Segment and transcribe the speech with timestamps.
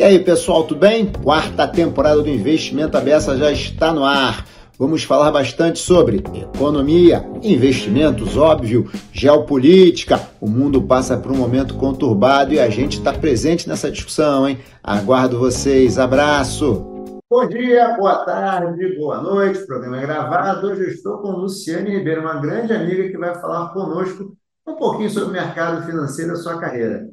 [0.00, 1.12] E aí, pessoal, tudo bem?
[1.12, 4.46] Quarta temporada do Investimento Abessa já está no ar.
[4.78, 6.24] Vamos falar bastante sobre
[6.56, 10.18] economia, investimentos, óbvio, geopolítica.
[10.40, 14.58] O mundo passa por um momento conturbado e a gente está presente nessa discussão, hein?
[14.82, 15.98] Aguardo vocês.
[15.98, 17.20] Abraço!
[17.30, 19.66] Bom dia, boa tarde, boa noite.
[19.66, 20.66] Programa é gravado.
[20.66, 24.34] Hoje eu estou com Luciane Ribeiro, uma grande amiga que vai falar conosco
[24.66, 27.06] um pouquinho sobre o mercado financeiro e a sua carreira.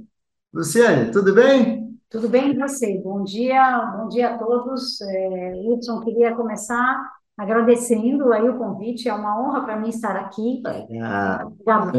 [0.54, 1.77] Luciane, tudo bem?
[2.10, 3.02] Tudo bem com você?
[3.04, 5.02] Bom dia, bom dia a todos.
[5.02, 7.04] É, Wilson, queria começar
[7.38, 9.10] agradecendo aí o convite.
[9.10, 10.62] É uma honra para mim estar aqui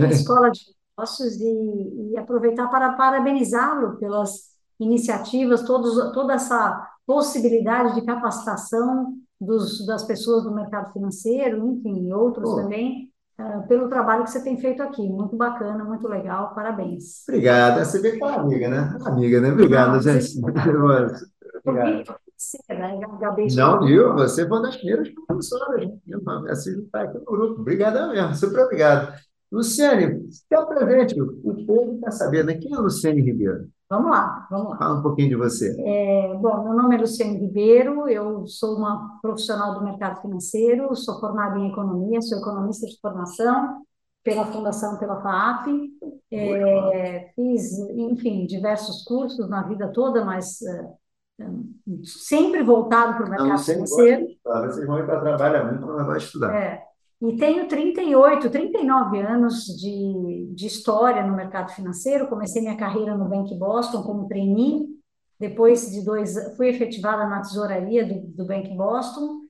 [0.01, 0.61] na Escola de
[0.97, 4.49] Negócios e, e aproveitar para parabenizá-lo pelas
[4.81, 12.15] iniciativas, todos, toda essa possibilidade de capacitação dos, das pessoas do mercado financeiro, enfim, e
[12.15, 13.08] outros pô, também,
[13.39, 15.09] ah, pelo trabalho que você tem feito aqui.
[15.09, 17.23] Muito bacana, muito legal, parabéns.
[17.29, 17.79] obrigado.
[17.85, 18.97] Você vê que é uma amiga, né?
[19.01, 19.53] Uma amiga, né?
[19.53, 20.39] Obrigado, Não, gente.
[21.65, 22.19] Obrigado.
[22.37, 22.99] você, né?
[23.57, 24.15] Não, viu?
[24.15, 25.99] Você foi uma das primeiras professoras, né?
[26.51, 27.61] Assim, está aqui no grupo.
[27.61, 29.15] Obrigado mesmo, super obrigado.
[29.51, 32.55] Luciane, se apresente, o povo quer saber, né?
[32.55, 33.69] Quem é Luciane Ribeiro?
[33.91, 34.77] Vamos lá, vamos lá.
[34.77, 35.75] Fala um pouquinho de você.
[35.81, 41.19] É, bom, meu nome é Luciane Ribeiro, eu sou uma profissional do mercado financeiro, sou
[41.19, 43.83] formada em economia, sou economista de formação
[44.23, 45.69] pela Fundação pela FAAP,
[46.31, 51.47] é, fiz, enfim, diversos cursos na vida toda, mas é,
[52.05, 54.31] sempre voltado para o mercado Luciane gosta de financeiro.
[54.31, 54.67] estudar.
[54.67, 56.55] Vocês vão ir para trabalhar muito, mas vai estudar.
[56.55, 56.88] É,
[57.21, 62.29] e tenho 38, 39 anos de, de história no mercado financeiro.
[62.29, 64.87] Comecei minha carreira no Bank Boston como trainee.
[65.39, 69.43] Depois de dois, fui efetivada na tesouraria do, do Bank Boston.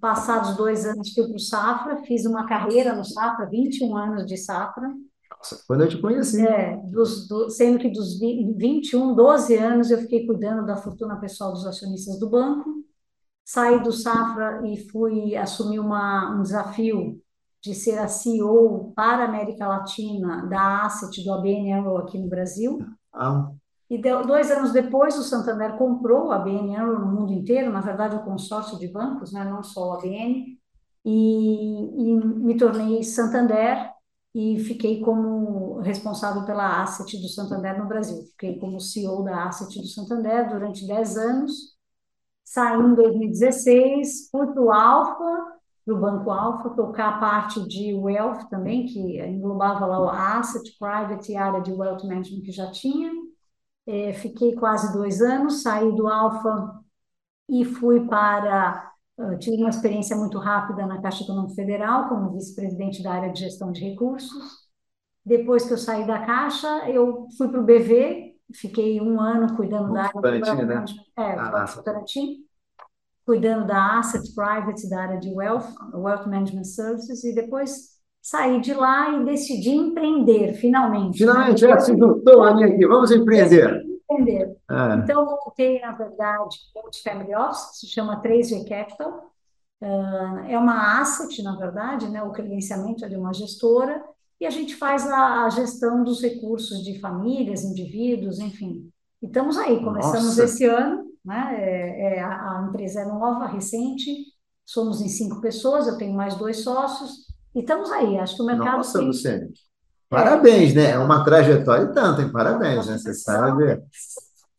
[0.00, 4.36] Passados dois anos, fui para o Safra, fiz uma carreira no Safra, 21 anos de
[4.36, 4.88] Safra.
[5.30, 6.46] Nossa, quando eu te conheci.
[6.46, 11.18] É, dos, do, sendo que dos vi- 21, 12 anos eu fiquei cuidando da fortuna
[11.20, 12.84] pessoal dos acionistas do banco.
[13.48, 17.18] Saí do Safra e fui assumir uma, um desafio
[17.62, 22.28] de ser a CEO para a América Latina da Asset do ABN AMRO aqui no
[22.28, 22.78] Brasil.
[23.12, 23.50] Ah,
[23.88, 27.80] E deu- dois anos depois, o Santander comprou a ABN AMRO no mundo inteiro, na
[27.80, 30.58] verdade, o consórcio de bancos, né, não só o ABN,
[31.04, 33.90] e, e me tornei Santander
[34.34, 38.22] e fiquei como responsável pela Asset do Santander no Brasil.
[38.32, 41.77] Fiquei como CEO da Asset do Santander durante 10 anos.
[42.48, 47.92] Saí em 2016, fui para o Alfa, para o Banco Alfa, tocar a parte de
[47.92, 52.50] Wealth também, que englobava lá o Asset, Private e a área de Wealth Management que
[52.50, 53.12] já tinha.
[53.86, 56.80] É, fiquei quase dois anos, saí do Alfa
[57.50, 58.92] e fui para.
[59.40, 63.72] tive uma experiência muito rápida na Caixa Econômica Federal, como vice-presidente da área de gestão
[63.72, 64.68] de recursos.
[65.22, 69.92] Depois que eu saí da Caixa, eu fui para o BV, fiquei um ano cuidando
[69.92, 70.84] da área de Votorantim, Wealth né?
[71.18, 71.64] É, Ah.
[71.66, 72.36] Votorantim,
[73.26, 78.74] cuidando da Asset Private, da área de Wealth, Wealth Management Services, e depois saí de
[78.74, 81.32] lá e decidi empreender, finalmente, né?
[81.32, 82.86] Finalmente, é, Depois se juntou a minha aqui.
[82.86, 83.82] Vamos empreender.
[84.10, 84.56] empreender.
[84.68, 89.30] Ah, Então, eu montei, na verdade, multifamily office, se chama 3G Capital.
[89.80, 92.22] Ah, É uma asset, na verdade, né?
[92.22, 94.02] O credenciamento é de uma gestora,
[94.40, 98.88] e a gente faz a, a gestão dos recursos de famílias, indivíduos, enfim.
[99.22, 101.56] E estamos aí, começamos nossa, esse ano, né?
[101.58, 104.10] É, é, a, a empresa é nova, recente,
[104.64, 108.18] somos em cinco pessoas, eu tenho mais dois sócios, e estamos aí.
[108.18, 109.00] Acho que o mercado nossa.
[109.00, 109.44] Luciane.
[109.44, 109.48] É,
[110.08, 110.92] Parabéns, né?
[110.92, 112.32] É uma trajetória e tanto, hein?
[112.32, 112.96] Parabéns, né?
[112.96, 113.82] Você sabe.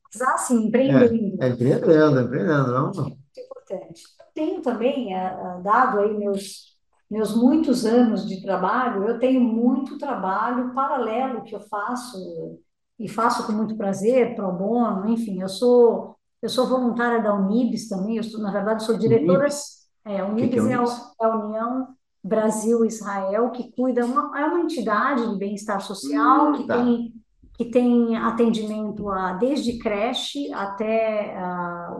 [0.03, 1.43] precisar, assim, É, empreendendo.
[1.43, 2.71] é empreendendo, empreendendo.
[2.71, 2.97] Vamos.
[2.97, 4.03] muito importante.
[4.19, 6.68] Eu tenho também, ah, ah, dado aí meus,
[7.09, 12.59] meus muitos anos de trabalho, eu tenho muito trabalho paralelo que eu faço,
[12.99, 17.87] e faço com muito prazer, pro bono, enfim, eu sou, eu sou voluntária da Unibs
[17.87, 19.89] também, eu sou, na verdade, sou diretora, Unibs.
[20.05, 21.01] é, a O que que é é, Unibs?
[21.21, 21.87] é a União
[22.23, 26.75] Brasil-Israel, que cuida, uma, é uma entidade de bem-estar social, Hum, que tá.
[26.77, 27.13] tem
[27.57, 31.35] que tem atendimento a, desde creche até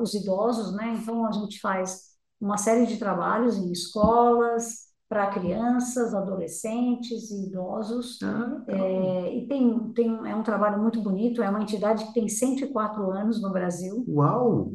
[0.01, 0.95] os idosos, né?
[1.01, 2.01] Então a gente faz
[2.39, 8.19] uma série de trabalhos em escolas para crianças, adolescentes e idosos.
[8.23, 8.61] Ah.
[8.67, 13.09] É, e tem, tem, é um trabalho muito bonito, é uma entidade que tem 104
[13.11, 14.06] anos no Brasil.
[14.07, 14.71] Uau!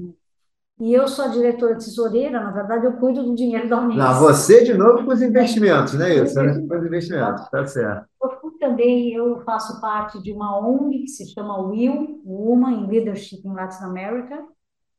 [0.81, 4.19] E eu sou a diretora tesoureira, na verdade, eu cuido do dinheiro da Não, Unibs.
[4.19, 6.34] você de novo com os investimentos, não isso?
[6.34, 6.50] Né?
[6.50, 8.06] de- Com os investimentos, tá certo.
[8.20, 13.46] Eu também, eu faço parte de uma ONG que se chama WIL, Women in Leadership
[13.46, 14.42] in Latin America.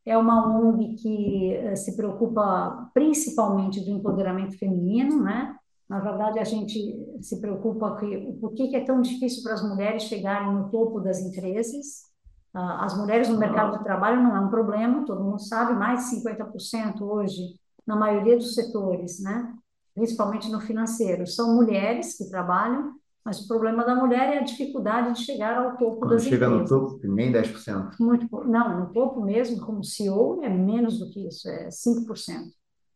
[0.05, 5.55] É uma ONG que eh, se preocupa principalmente do empoderamento feminino, né?
[5.89, 10.03] Na verdade, a gente se preocupa que, por que é tão difícil para as mulheres
[10.03, 12.05] chegarem no topo das empresas.
[12.53, 16.21] as mulheres no mercado de trabalho não é um problema, todo mundo sabe, mais de
[16.21, 19.53] 50% hoje, na maioria dos setores, né?
[19.95, 22.93] principalmente no financeiro, são mulheres que trabalham,
[23.25, 26.45] mas o problema da mulher é a dificuldade de chegar ao topo Quando das chega
[26.45, 26.69] empresas.
[26.69, 27.95] no topo, nem 10%.
[27.99, 32.53] Muito, não, no topo mesmo, como CEO, é menos do que isso, é 5%.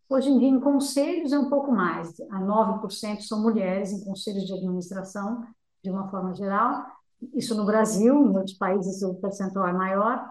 [0.08, 4.46] Hoje em dia, em conselhos, é um pouco mais, a 9% são mulheres em conselhos
[4.46, 5.44] de administração,
[5.84, 6.86] de uma forma geral.
[7.34, 10.24] Isso no Brasil, em outros países o percentual é maior,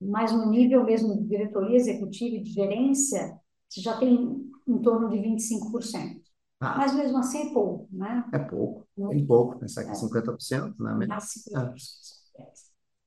[0.00, 3.38] mas no nível mesmo de diretoria executiva e de gerência,
[3.68, 6.21] você já tem em torno de 25%.
[6.62, 6.76] Ah.
[6.78, 8.24] Mas mesmo assim é pouco, né?
[8.32, 10.94] É pouco, bem pouco, pensar que é 50%, né?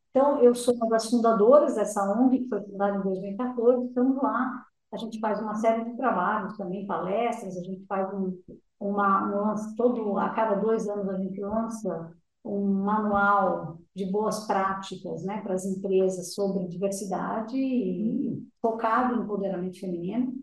[0.10, 4.66] Então, eu sou uma das fundadoras dessa ONG, que foi fundada em 2014, estamos lá.
[4.92, 8.38] A gente faz uma série de trabalhos também, palestras, a gente faz um,
[8.78, 12.13] uma, um, todo, a cada dois anos a gente lança
[12.44, 19.80] um manual de boas práticas né, para as empresas sobre diversidade e focado em empoderamento
[19.80, 20.34] feminino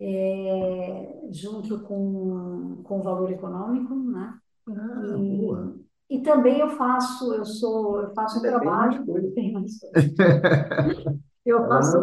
[0.00, 4.34] é, junto com, com o valor econômico, né?
[4.68, 5.76] Ah, e, boa.
[6.10, 9.04] e também eu faço, eu sou, eu faço um Ainda trabalho.
[11.46, 11.96] Eu faço,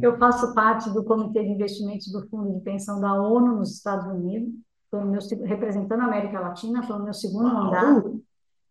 [0.00, 4.06] eu faço parte do Comitê de Investimentos do Fundo de Pensão da ONU nos Estados
[4.06, 4.54] Unidos,
[4.92, 7.64] meu, representando a América Latina, foi o meu segundo Uau!
[7.64, 8.22] mandato,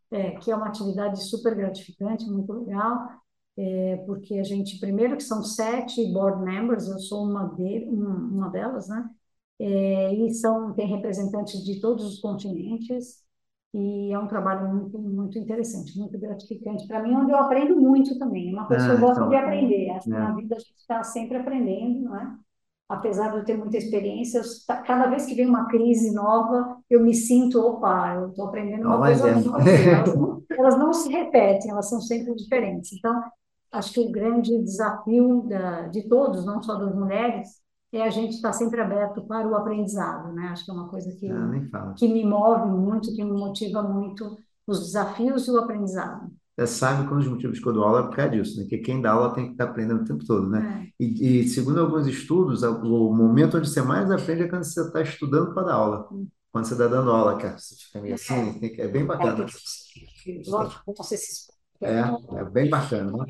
[0.10, 3.10] é, que é uma atividade super gratificante, muito legal,
[3.58, 8.50] é, porque a gente, primeiro que são sete board members, eu sou uma, de, uma,
[8.50, 9.10] delas, né?
[9.60, 13.24] É, e são, tem representantes de todos os continentes,
[13.74, 18.18] e é um trabalho muito, muito interessante, muito gratificante para mim, onde eu aprendo muito
[18.20, 18.50] também.
[18.50, 19.90] É uma coisa que Ah, eu gosto então, de aprender.
[19.90, 20.20] Acho que é.
[20.20, 22.36] na vida a gente está sempre aprendendo, não é?
[22.88, 26.78] Apesar de eu ter muita experiência, eu ta- cada vez que vem uma crise nova,
[26.88, 29.36] eu me sinto, opa, eu estou aprendendo uma coisa é.
[29.36, 29.64] nova.
[29.72, 32.94] Elas não, elas não se repetem, elas são sempre diferentes.
[32.94, 33.24] Então,
[33.74, 37.50] acho que o grande desafio da, de todos, não só das mulheres,
[37.92, 40.48] é a gente estar sempre aberto para o aprendizado, né?
[40.50, 44.38] Acho que é uma coisa que Ah, que me move muito, que me motiva muito
[44.66, 46.32] os desafios e o aprendizado.
[46.58, 48.68] Você sabe que um dos motivos que eu dou aula é por causa disso, né?
[48.68, 50.84] Que quem dá aula tem que estar aprendendo o tempo todo, né?
[51.00, 54.82] É, E, e segundo alguns estudos, o momento onde você mais aprende é quando você
[54.82, 56.08] está estudando para dar aula.
[56.52, 59.46] Quando você está dando aula, cara, você fica meio assim, que- é bem é bacana.
[59.46, 61.53] porque, lógico, você se.
[61.82, 62.00] É,
[62.40, 63.12] é bem bacana.
[63.12, 63.26] né?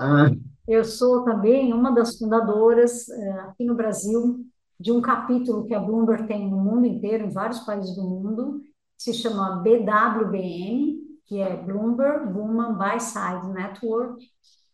[0.00, 0.30] Ah,
[0.68, 4.44] Eu sou também uma das fundadoras eh, aqui no Brasil
[4.78, 8.60] de um capítulo que a Bloomberg tem no mundo inteiro, em vários países do mundo,
[8.96, 14.24] que se chama BWBN, que é Bloomberg Woman Buy Side Network,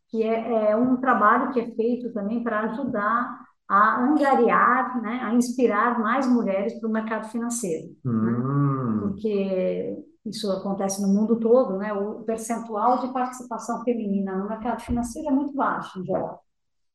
[0.09, 3.39] que é, é um trabalho que é feito também para ajudar
[3.69, 8.33] a angariar, né, a inspirar mais mulheres para o mercado financeiro, né?
[8.33, 11.93] hum, porque isso acontece no mundo todo, né?
[11.93, 16.43] O percentual de participação feminina no mercado financeiro é muito baixo, em geral.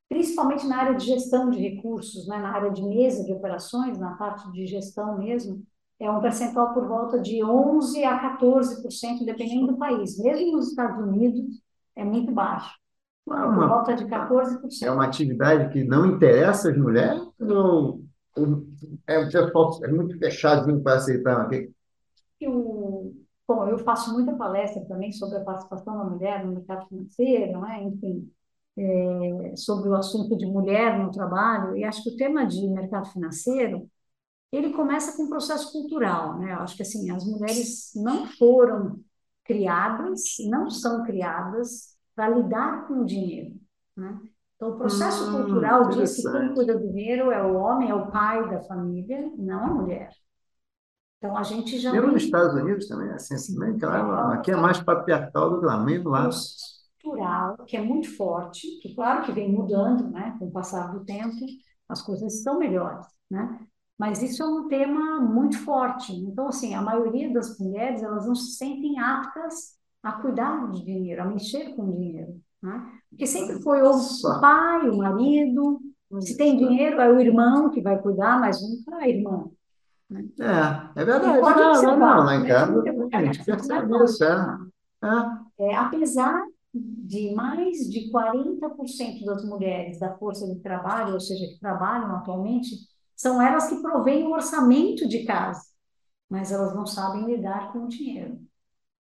[0.09, 2.37] Principalmente na área de gestão de recursos, né?
[2.37, 5.63] Na área de mesa de operações, na parte de gestão mesmo,
[5.99, 10.17] é um percentual por volta de 11 a 14%, dependendo do país.
[10.19, 11.61] Mesmo nos Estados Unidos,
[11.95, 12.75] é muito baixo.
[13.29, 14.85] é É por uma, volta de 14%.
[14.85, 17.21] é uma atividade que não interessa as mulheres?
[17.39, 18.01] Ou
[19.07, 21.47] é, o é muito fechadinho para aceitar?
[21.49, 21.71] Que-
[22.39, 22.82] Eu,
[23.47, 27.67] bom, eu faço muita palestra também sobre a participação da mulher no mercado financeiro, não
[27.69, 27.83] é?
[27.83, 28.31] Enfim,
[28.77, 33.07] é, sobre o assunto de mulher no trabalho, e acho que o tema de mercado
[33.11, 33.89] financeiro,
[34.51, 36.53] ele começa com um processo cultural, né?
[36.53, 38.99] Eu acho que, assim, as mulheres não foram
[39.43, 43.55] criadas, não são criadas para lidar com o dinheiro,
[43.97, 44.19] né?
[44.55, 47.95] Então, o processo Hum, cultural diz que quem cuida do dinheiro é o homem, é
[47.95, 50.11] o pai da família, não a mulher.
[51.23, 53.73] Então, a gente já Mesmo nos Estados Unidos também é assim, né?
[53.79, 56.29] Claro, aqui é mais patriarcal do que lá, mesmo lá.
[57.01, 61.05] cultural que é muito forte, que claro que vem mudando, né, com o passar do
[61.05, 61.33] tempo,
[61.87, 63.57] as coisas estão melhores, né?
[63.97, 66.11] Mas isso é um tema muito forte.
[66.13, 71.21] Então, assim, a maioria das mulheres, elas não se sentem aptas a cuidar do dinheiro,
[71.21, 72.99] a mexer com dinheiro, né?
[73.09, 73.93] Porque sempre foi o
[74.41, 75.79] pai, o marido,
[76.19, 79.45] se tem dinheiro, é o irmão que vai cuidar, mas nunca a irmã.
[80.39, 81.37] É, é verdade.
[81.37, 82.47] E pode Não, não, observar, não, lá em né?
[82.47, 82.73] casa
[83.13, 84.57] a gente percebe isso, é.
[85.03, 85.63] É.
[85.65, 86.43] É, apesar
[86.73, 92.75] de mais de 40% das mulheres da força de trabalho, ou seja, que trabalham atualmente,
[93.15, 95.61] são elas que provêm o orçamento de casa,
[96.29, 98.39] mas elas não sabem lidar com o dinheiro,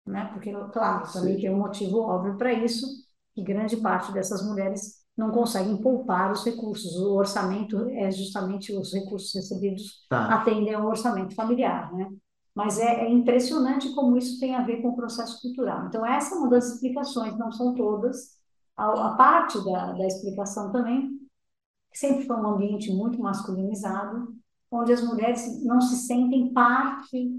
[0.06, 0.26] né?
[0.34, 1.42] Porque, claro, também Sim.
[1.42, 2.86] tem um motivo óbvio para isso,
[3.34, 6.96] que grande parte dessas mulheres não conseguem poupar os recursos.
[6.96, 10.34] O orçamento é justamente os recursos recebidos Tá.
[10.34, 12.08] atendem ao orçamento familiar, né?
[12.54, 15.86] Mas é, é, impressionante como isso tem a ver com o processo cultural.
[15.86, 18.38] Então, essa é uma das explicações, não são todas.
[18.76, 21.10] A, a parte da, da explicação também
[21.92, 24.34] sempre foi um ambiente muito masculinizado,
[24.70, 27.30] onde as mulheres não se sentem parte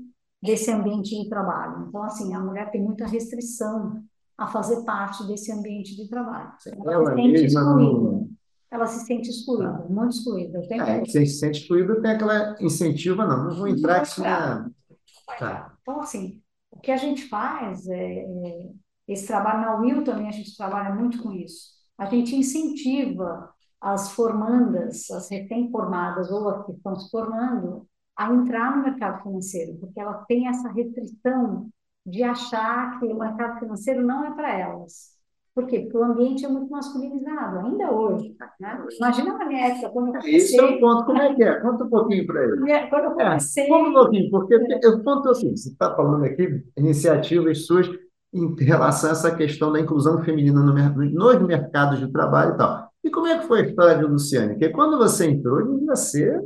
[0.41, 1.88] desse ambiente de trabalho.
[1.88, 4.03] Então, assim, a mulher tem muita restrição
[4.38, 6.51] a fazer parte desse ambiente de trabalho.
[6.85, 8.29] Ela, ela se sente excluída.
[8.71, 9.85] Ela se sente excluída, ah.
[9.89, 10.59] muito excluída.
[10.71, 14.23] É, se sente excluída tem aquela incentiva, não, não vou entrar que isso.
[14.23, 15.73] Tá.
[15.81, 18.69] Então, assim, o que a gente faz é, é
[19.07, 21.71] esse trabalho na UIL também a gente trabalha muito com isso.
[21.97, 28.77] A gente incentiva as formandas, as recém-formadas ou as que estão se formando, a entrar
[28.77, 31.69] no mercado financeiro, porque ela tem essa restrição
[32.05, 35.12] de achar que o mercado financeiro não é para elas.
[35.53, 35.81] Por quê?
[35.81, 38.36] Porque o ambiente é muito masculinizado, ainda hoje.
[38.60, 38.86] Né?
[38.98, 40.36] Imagina na minha época, quando eu comecei...
[40.36, 41.60] Esse é o ponto, como é que é?
[41.60, 42.89] Conta um pouquinho para ele.
[42.89, 43.63] Quando eu comecei...
[43.65, 44.79] É, conta um pouquinho, porque é.
[44.81, 47.89] eu ponto assim, você está falando aqui, iniciativas suas
[48.34, 52.89] em relação a essa questão da inclusão feminina no, nos mercados de trabalho e tal.
[53.03, 54.53] E como é que foi a história de Luciane?
[54.53, 56.41] Porque quando você entrou, devia ser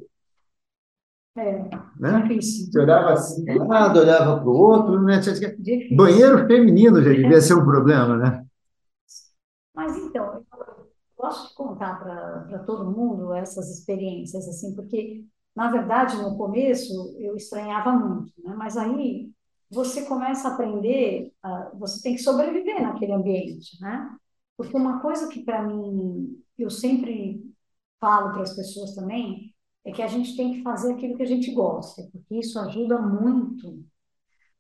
[1.38, 2.22] é, né?
[2.22, 2.72] difícil.
[2.72, 5.20] Você olhava assim um lado, olhava para o outro, né?
[5.96, 8.46] Banheiro feminino já devia ser um problema, né?
[9.74, 10.46] Mas então, eu
[11.18, 17.36] gosto de contar para todo mundo essas experiências, assim, porque, na verdade, no começo eu
[17.36, 18.56] estranhava muito, né?
[18.56, 19.30] Mas aí
[19.70, 24.16] você começa a aprender, uh, você tem que sobreviver naquele ambiente, né?
[24.56, 27.44] Porque uma coisa que para mim eu sempre
[28.00, 29.55] falo para as pessoas também
[29.86, 33.00] é que a gente tem que fazer aquilo que a gente gosta, porque isso ajuda
[33.00, 33.86] muito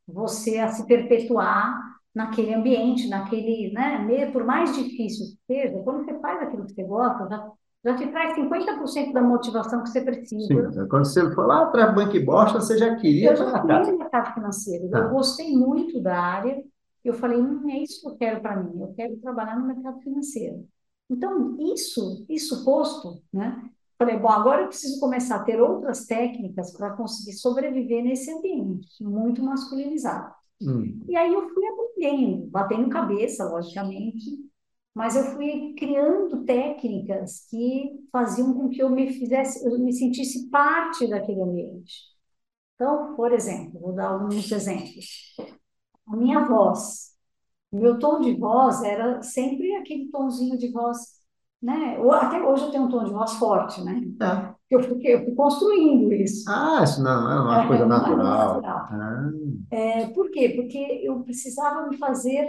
[0.07, 6.17] você a se perpetuar naquele ambiente, naquele, né, por mais difícil que seja, quando você
[6.19, 7.51] faz aquilo que você gosta, já,
[7.83, 10.45] já te traz 50% da motivação que você precisa.
[10.47, 13.91] Sim, quando você foi lá do banco e bosta, você já queria Eu já queria
[13.91, 14.99] no mercado financeiro, ah.
[14.99, 16.63] eu gostei muito da área,
[17.03, 19.99] eu falei, hum, é isso que eu quero para mim, eu quero trabalhar no mercado
[20.01, 20.67] financeiro.
[21.09, 23.61] Então, isso, isso posto, né,
[23.97, 29.03] Falei, bom, agora eu preciso começar a ter outras técnicas para conseguir sobreviver nesse ambiente
[29.03, 30.33] muito masculinizado.
[30.61, 31.01] Hum.
[31.07, 34.45] E aí eu fui aprendendo, batendo cabeça, logicamente,
[34.93, 40.49] mas eu fui criando técnicas que faziam com que eu me fizesse, eu me sentisse
[40.49, 41.93] parte daquele ambiente.
[42.75, 45.35] Então, por exemplo, vou dar alguns exemplos.
[46.07, 47.13] A minha voz,
[47.71, 51.14] meu tom de voz era sempre aquele tonzinho de voz
[51.65, 51.97] né?
[52.11, 53.99] Até hoje eu tenho um tom de voz forte, né?
[54.21, 54.53] É.
[54.69, 56.47] Eu, fui, eu fui construindo isso.
[56.47, 58.59] Ah, isso não é uma é, coisa natural.
[58.59, 58.87] É natural.
[58.91, 59.31] Ah.
[59.71, 60.49] É, por quê?
[60.55, 62.47] Porque eu precisava me fazer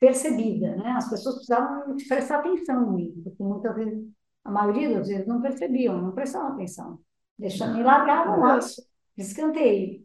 [0.00, 0.90] percebida, né?
[0.96, 4.04] As pessoas precisavam prestar atenção em mim, porque muitas vezes,
[4.44, 6.98] a maioria das vezes não percebiam, não prestavam atenção.
[7.38, 8.82] Deixando me largar no laço,
[9.16, 10.04] descanteio.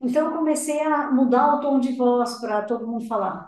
[0.00, 3.44] Então eu comecei a mudar o tom de voz para todo mundo falar.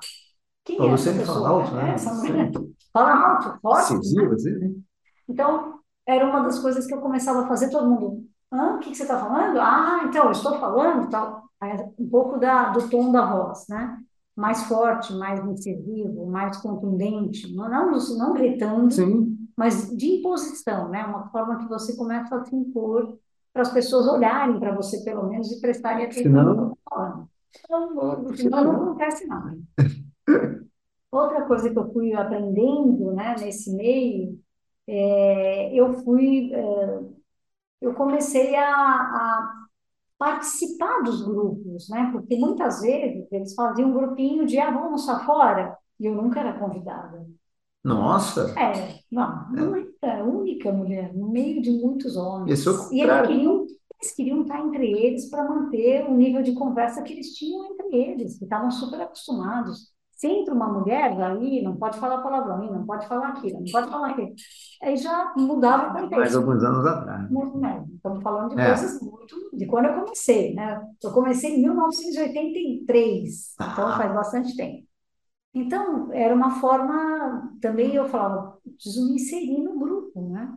[0.64, 1.34] Quem é essa pessoa?
[1.34, 1.92] Fala alto, né?
[1.94, 2.50] Essa mulher
[2.94, 3.92] fala alto, forte.
[3.92, 4.70] Incisivo, né?
[5.28, 8.76] Então, era uma das coisas que eu começava a fazer, todo mundo, Hã?
[8.76, 9.58] o que, que você está falando?
[9.58, 11.42] Ah, então, eu estou falando, tal.
[11.98, 13.98] Um pouco da, do tom da voz, né?
[14.36, 19.38] Mais forte, mais incisivo, mais contundente, não, não, não gritando, Sim.
[19.56, 21.04] mas de imposição, né?
[21.04, 23.16] Uma forma que você começa a se impor
[23.52, 26.76] para as pessoas olharem para você, pelo menos, e prestarem atenção.
[27.64, 29.56] Então, senão não acontece nada.
[31.14, 34.36] Outra coisa que eu fui aprendendo, né, nesse meio,
[34.84, 37.00] é, eu fui, é,
[37.80, 39.64] eu comecei a, a,
[40.18, 45.78] participar dos grupos, né, porque muitas vezes eles faziam um grupinho de, ah, vamos fora,
[46.00, 47.24] e eu nunca era convidada.
[47.84, 48.52] Nossa!
[48.58, 49.86] É, não, não é.
[50.02, 52.58] era a única mulher, no meio de muitos homens.
[52.58, 53.66] Isso é e eles queriam,
[54.00, 57.94] eles queriam estar entre eles para manter o nível de conversa que eles tinham entre
[57.94, 59.93] eles, que estavam super acostumados.
[60.14, 63.72] Se entra uma mulher, aí não pode falar palavrão, aí não pode falar aquilo, não
[63.72, 64.32] pode falar aquilo.
[64.80, 66.16] Aí já mudava o contexto.
[66.16, 67.30] Mais alguns anos atrás.
[67.30, 67.84] Né?
[67.96, 68.66] Estamos falando de é.
[68.66, 69.50] coisas muito.
[69.52, 70.80] de quando eu comecei, né?
[71.02, 73.70] Eu comecei em 1983, ah.
[73.72, 74.86] então faz bastante tempo.
[75.52, 77.52] Então, era uma forma.
[77.60, 80.54] Também eu falava, preciso me inserir no grupo, né?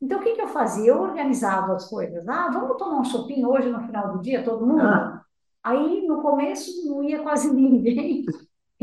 [0.00, 0.92] Então, o que, que eu fazia?
[0.92, 2.26] Eu organizava as coisas.
[2.28, 4.82] Ah, vamos tomar um shopping hoje no final do dia, todo mundo?
[4.82, 5.22] Ah.
[5.62, 8.24] Aí, no começo, não ia quase ninguém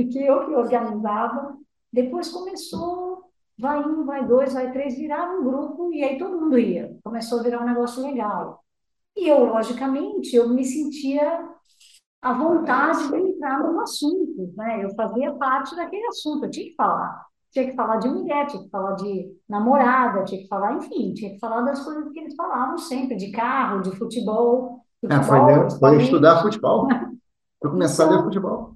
[0.06, 1.58] que eu que organizava.
[1.92, 3.24] Depois começou,
[3.58, 6.96] vai um, vai dois, vai três, virava um grupo e aí todo mundo ia.
[7.04, 8.64] Começou a virar um negócio legal.
[9.16, 11.50] E eu, logicamente, eu me sentia
[12.22, 14.84] à vontade de entrar no assunto, né?
[14.84, 17.26] Eu fazia parte daquele assunto, eu tinha que falar.
[17.52, 21.32] Tinha que falar de mulher, tinha que falar de namorada, tinha que falar, enfim, tinha
[21.32, 24.82] que falar das coisas que eles falavam sempre, de carro, de futebol.
[25.02, 26.88] futebol, é, foi, foi estudar futebol.
[27.62, 28.76] Foi começar então, a ler futebol.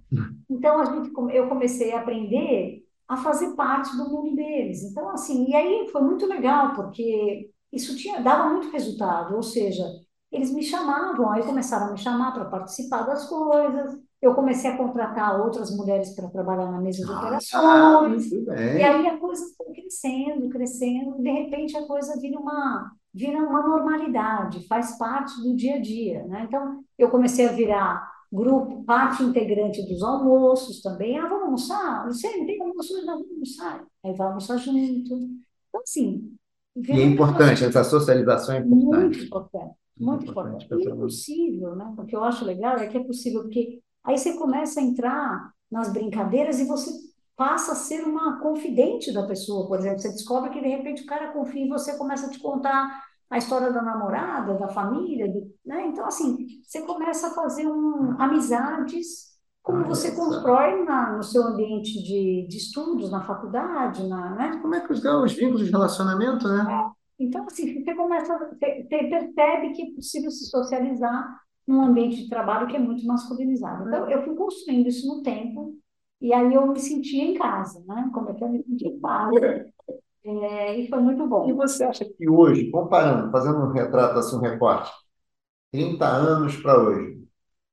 [0.49, 4.83] Então, a gente, eu comecei a aprender a fazer parte do mundo deles.
[4.83, 9.83] Então, assim, e aí foi muito legal, porque isso tinha, dava muito resultado, ou seja,
[10.31, 14.77] eles me chamavam, aí começaram a me chamar para participar das coisas, eu comecei a
[14.77, 20.47] contratar outras mulheres para trabalhar na mesa de operações, e aí a coisa foi crescendo,
[20.49, 25.81] crescendo, de repente a coisa vira uma, vira uma normalidade, faz parte do dia a
[25.81, 26.45] dia, né?
[26.47, 31.17] Então, eu comecei a virar grupo, parte integrante dos almoços também.
[31.17, 32.05] Ah, vamos almoçar?
[32.05, 33.05] Luciane, tem almoço?
[33.05, 33.85] Não, vamos almoçar.
[34.03, 35.15] Aí vai almoçar junto.
[35.15, 36.33] Então, assim...
[36.75, 39.17] E é importante, essa socialização é importante.
[39.17, 39.75] Muito importante.
[39.97, 40.67] Muito importante.
[40.71, 41.93] E é possível, né?
[41.97, 45.51] O que eu acho legal é que é possível, porque aí você começa a entrar
[45.69, 46.89] nas brincadeiras e você
[47.35, 49.99] passa a ser uma confidente da pessoa, por exemplo.
[49.99, 53.37] Você descobre que, de repente, o cara confia em você, começa a te contar a
[53.37, 55.25] história da namorada, da família,
[55.65, 55.87] né?
[55.87, 59.31] Então, assim, você começa a fazer um, amizades
[59.63, 64.35] como ah, você é constrói na, no seu ambiente de, de estudos, na faculdade, na,
[64.35, 64.59] né?
[64.61, 66.65] Como é que os, os vínculos de relacionamento, né?
[66.69, 67.23] É.
[67.23, 72.29] Então, assim, você começa, você, você percebe que é possível se socializar num ambiente de
[72.29, 73.87] trabalho que é muito masculinizado.
[73.87, 75.75] Então, eu fui construindo isso no tempo,
[76.19, 78.09] e aí eu me sentia em casa, né?
[78.11, 79.70] Como é que eu me sentia em casa?
[80.23, 81.49] É, e foi muito bom.
[81.49, 84.91] E você acha que hoje, comparando, fazendo um retrato, assim, um recorte,
[85.71, 87.21] 30 anos para hoje,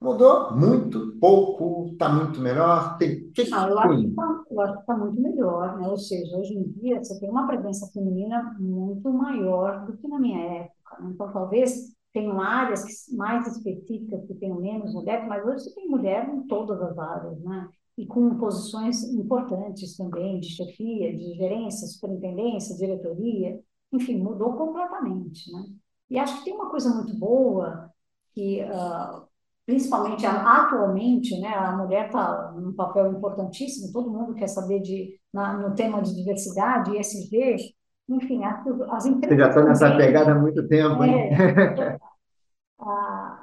[0.01, 2.97] mudou muito, pouco, está muito melhor?
[2.97, 5.89] Tem, que ah, eu, acho que está tá muito melhor, né?
[5.89, 10.19] Ou seja, hoje em dia você tem uma presença feminina muito maior do que na
[10.19, 11.03] minha época.
[11.03, 11.11] Né?
[11.13, 16.29] Então, talvez tenham áreas mais específicas que tenham menos mulheres, mas hoje você tem mulher
[16.29, 17.69] em todas as áreas, né?
[17.99, 23.59] E com posições importantes também, de chefia, de gerência, superintendência, diretoria,
[23.93, 25.65] enfim, mudou completamente, né?
[26.09, 27.91] E acho que tem uma coisa muito boa,
[28.33, 29.27] que uh,
[29.67, 35.55] principalmente atualmente, né, a mulher está num papel importantíssimo, todo mundo quer saber de, na,
[35.55, 37.75] no tema de diversidade, ESG,
[38.09, 39.37] enfim, as, as empresas...
[39.37, 41.03] Você já está nessa pegada há muito tempo?
[41.03, 41.99] É,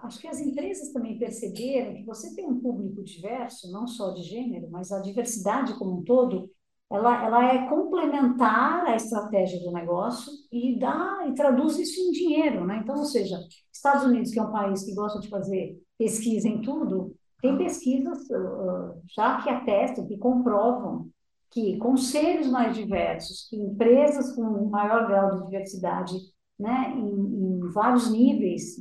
[0.03, 4.23] Acho que as empresas também perceberam que você tem um público diverso, não só de
[4.23, 6.49] gênero, mas a diversidade como um todo,
[6.91, 12.65] ela, ela é complementar à estratégia do negócio e dá e traduz isso em dinheiro,
[12.65, 12.79] né?
[12.83, 13.37] Então, ou seja,
[13.71, 18.19] Estados Unidos, que é um país que gosta de fazer pesquisa em tudo, tem pesquisas
[18.29, 21.09] uh, já que atestam, que comprovam
[21.51, 26.15] que conselhos mais diversos, que empresas com maior grau de diversidade,
[26.59, 28.75] né, em, em vários níveis,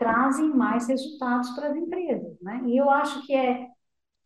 [0.00, 2.40] trazem mais resultados para as empresas.
[2.40, 2.62] Né?
[2.64, 3.68] E eu acho que é,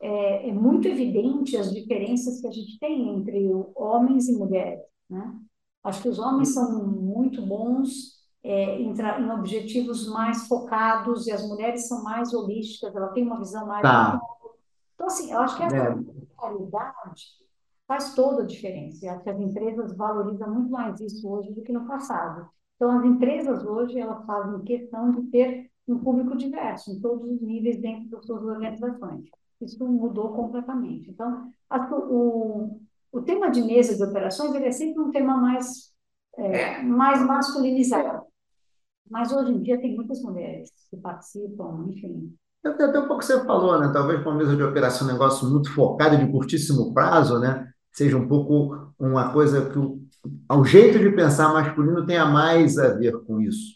[0.01, 4.85] é, é, muito evidente as diferenças que a gente tem entre homens e mulheres.
[5.11, 5.35] Né?
[5.83, 11.45] Acho que os homens são muito bons é, em, em, objetivos mais focados e as
[11.45, 13.83] mulheres são mais holísticas, ela tem uma visão mais.
[13.83, 14.21] Tá.
[14.95, 15.97] Então, assim, eu acho que essa é.
[16.37, 17.25] qualidade
[17.89, 19.05] faz toda a diferença.
[19.05, 22.49] Eu acho que as empresas valorizam muito mais isso hoje do que no passado.
[22.77, 27.41] Então, as empresas hoje, elas fazem questão de ter um público diverso, em todos os
[27.41, 29.25] níveis dentro das suas organizações.
[29.61, 31.11] Isso mudou completamente.
[31.11, 32.81] Então, que o,
[33.13, 35.93] o tema de mesa de operações ele é sempre um tema mais,
[36.37, 38.25] é, mais masculinizado.
[39.09, 42.35] Mas hoje em dia tem muitas mulheres que participam, enfim.
[42.65, 43.91] Até, até um pouco você falou, né?
[43.93, 47.64] Talvez com uma mesa de operação um negócio muito focado de curtíssimo prazo, né?
[47.95, 50.05] Seja um pouco uma coisa que o
[50.49, 53.75] ao jeito de pensar masculino tenha mais a ver com isso.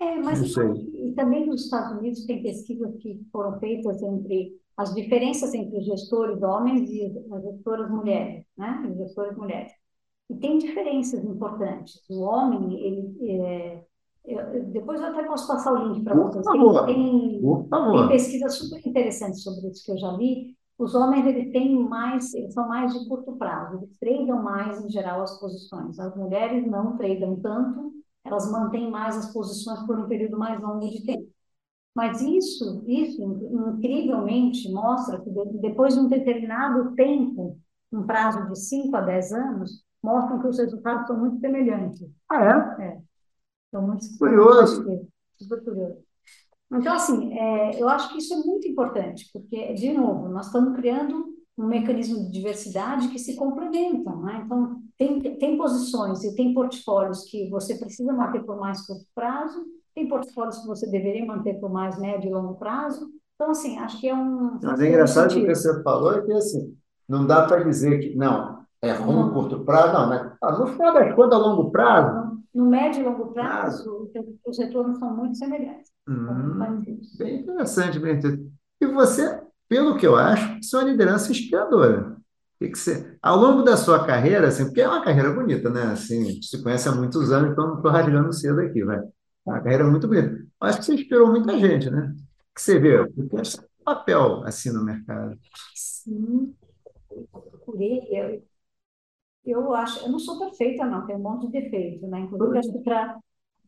[0.00, 5.52] É, mas e também nos Estados Unidos tem pesquisas que foram feitas entre as diferenças
[5.54, 8.84] entre os gestores homens e as gestoras mulheres, né?
[8.88, 9.72] As gestoras mulheres.
[10.30, 12.00] E tem diferenças importantes.
[12.08, 13.84] O homem, ele, é,
[14.24, 16.48] eu, depois eu até posso passar o link para vocês.
[16.48, 17.40] Tem, tem,
[17.92, 22.32] tem pesquisas super interessantes sobre isso que eu já li, os homens eles têm mais,
[22.34, 25.98] eles são mais de curto prazo, eles tradam mais em geral as posições.
[25.98, 27.92] As mulheres não tradam tanto,
[28.24, 31.30] elas mantêm mais as posições por um período mais longo de tempo.
[31.94, 33.22] Mas isso, isso
[33.76, 35.30] incrivelmente mostra que
[35.60, 37.58] depois de um determinado tempo,
[37.92, 42.08] um prazo de 5 a 10 anos, mostram que os resultados são muito semelhantes.
[42.28, 42.84] Ah, é?
[42.84, 42.98] É.
[43.70, 44.84] São muito curioso.
[45.38, 46.11] Super curioso.
[46.72, 50.74] Então, assim, é, eu acho que isso é muito importante, porque, de novo, nós estamos
[50.76, 54.42] criando um mecanismo de diversidade que se complementam, né?
[54.44, 59.62] Então, tem, tem posições e tem portfólios que você precisa manter por mais curto prazo,
[59.94, 63.06] tem portfólios que você deveria manter por mais médio e longo prazo.
[63.34, 64.58] Então, assim, acho que é um...
[64.62, 66.74] Mas é engraçado o que você falou, é que, assim,
[67.06, 70.32] não dá para dizer que, não, é ruim no curto prazo, não, né?
[70.42, 72.32] Ah, no final das contas, a longo prazo...
[72.54, 74.38] No médio e longo prazo, prazo.
[74.46, 75.91] os retornos são muito semelhantes.
[76.08, 76.58] Hum,
[77.16, 78.50] bem interessante, Benedito.
[78.80, 82.16] E você, pelo que eu acho, você é uma liderança inspiradora.
[82.16, 85.70] O que que você, ao longo da sua carreira, assim, porque é uma carreira bonita,
[85.70, 85.82] né?
[85.92, 88.98] Assim, a gente se conhece há muitos anos, então não estou rasgando cedo aqui, vai.
[88.98, 89.02] É
[89.50, 90.44] uma carreira muito bonita.
[90.60, 92.12] Acho que você inspirou muita gente, né?
[92.50, 93.04] O que você vê?
[93.08, 95.38] Porque é um papel assim no mercado.
[95.74, 96.54] Sim,
[97.50, 98.00] procurei.
[98.10, 98.42] Eu,
[99.44, 102.20] eu acho, eu não sou perfeita, não, tenho um monte de defeito, né?
[102.20, 103.18] Inclusive, acho que para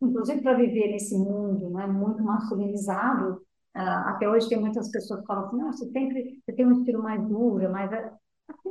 [0.05, 3.35] inclusive para viver nesse mundo né, muito masculinizado,
[3.77, 6.73] uh, até hoje tem muitas pessoas que falam assim, não, você, sempre, você tem um
[6.73, 8.13] estilo mais duro, mas é,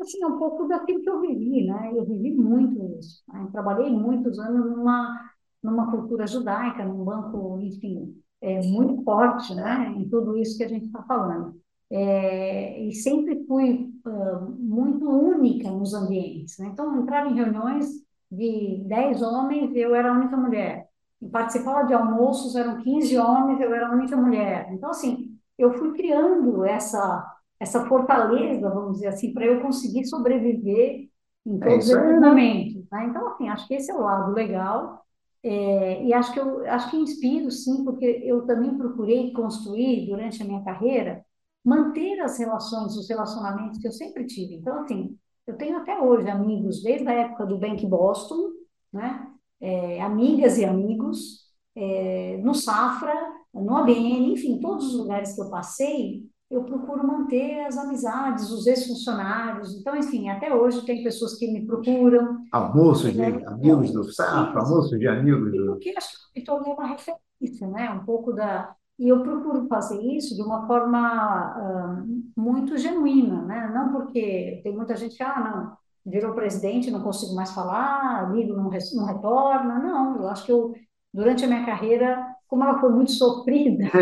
[0.02, 1.92] assim, é um pouco daquilo que eu vivi, né?
[1.94, 3.24] Eu vivi muito isso.
[3.28, 3.48] Né?
[3.52, 5.20] Trabalhei muitos anos numa,
[5.62, 9.94] numa cultura judaica, num banco, enfim, é, muito forte, né?
[9.98, 11.62] Em tudo isso que a gente está falando.
[11.90, 16.58] É, e sempre fui uh, muito única nos ambientes.
[16.58, 16.70] Né?
[16.74, 17.88] Então, entrar em reuniões
[18.32, 20.83] de 10 homens, eu era a única mulher
[21.32, 24.68] participava de almoços, eram 15 homens, eu era a única mulher.
[24.72, 27.26] Então, assim, eu fui criando essa,
[27.60, 31.10] essa fortaleza, vamos dizer assim, para eu conseguir sobreviver
[31.46, 32.86] em é todos é esses momentos.
[32.92, 33.06] Né?
[33.10, 35.04] Então, assim, acho que esse é o lado legal.
[35.44, 40.42] É, e acho que eu acho que inspiro, sim, porque eu também procurei construir durante
[40.42, 41.26] a minha carreira
[41.64, 44.56] manter as relações, os relacionamentos que eu sempre tive.
[44.56, 48.52] Então, assim, eu tenho até hoje amigos desde a época do Bank Boston,
[48.92, 49.33] né?
[49.64, 51.40] É, amigas e amigos,
[51.74, 53.14] é, no Safra,
[53.54, 58.68] no ABN, enfim, todos os lugares que eu passei, eu procuro manter as amizades, os
[58.68, 59.74] ex-funcionários.
[59.74, 62.44] Então, enfim, até hoje tem pessoas que me procuram.
[62.52, 63.42] Almoço de né?
[63.48, 65.66] amigos do Safra, almoço de amigos do...
[65.68, 67.90] Porque acho que me tornei uma referência, né?
[67.90, 68.76] Um pouco da...
[69.00, 73.72] E eu procuro fazer isso de uma forma uh, muito genuína, né?
[73.74, 78.54] Não porque tem muita gente que, ah, não, virou presidente, não consigo mais falar, ligo,
[78.54, 79.80] não, não retorna.
[79.80, 80.74] Não, eu acho que eu,
[81.14, 83.86] durante a minha carreira, como ela foi muito sofrida,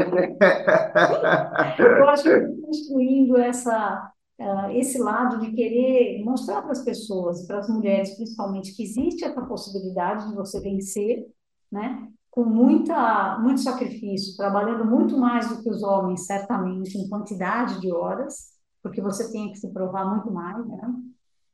[1.80, 7.46] eu acho que eu construindo essa, uh, esse lado de querer mostrar para as pessoas,
[7.46, 11.26] para as mulheres principalmente, que existe essa possibilidade de você vencer,
[11.72, 12.08] né?
[12.32, 17.92] com muita, muito sacrifício, trabalhando muito mais do que os homens, certamente, em quantidade de
[17.92, 20.94] horas, porque você tem que se provar muito mais, né?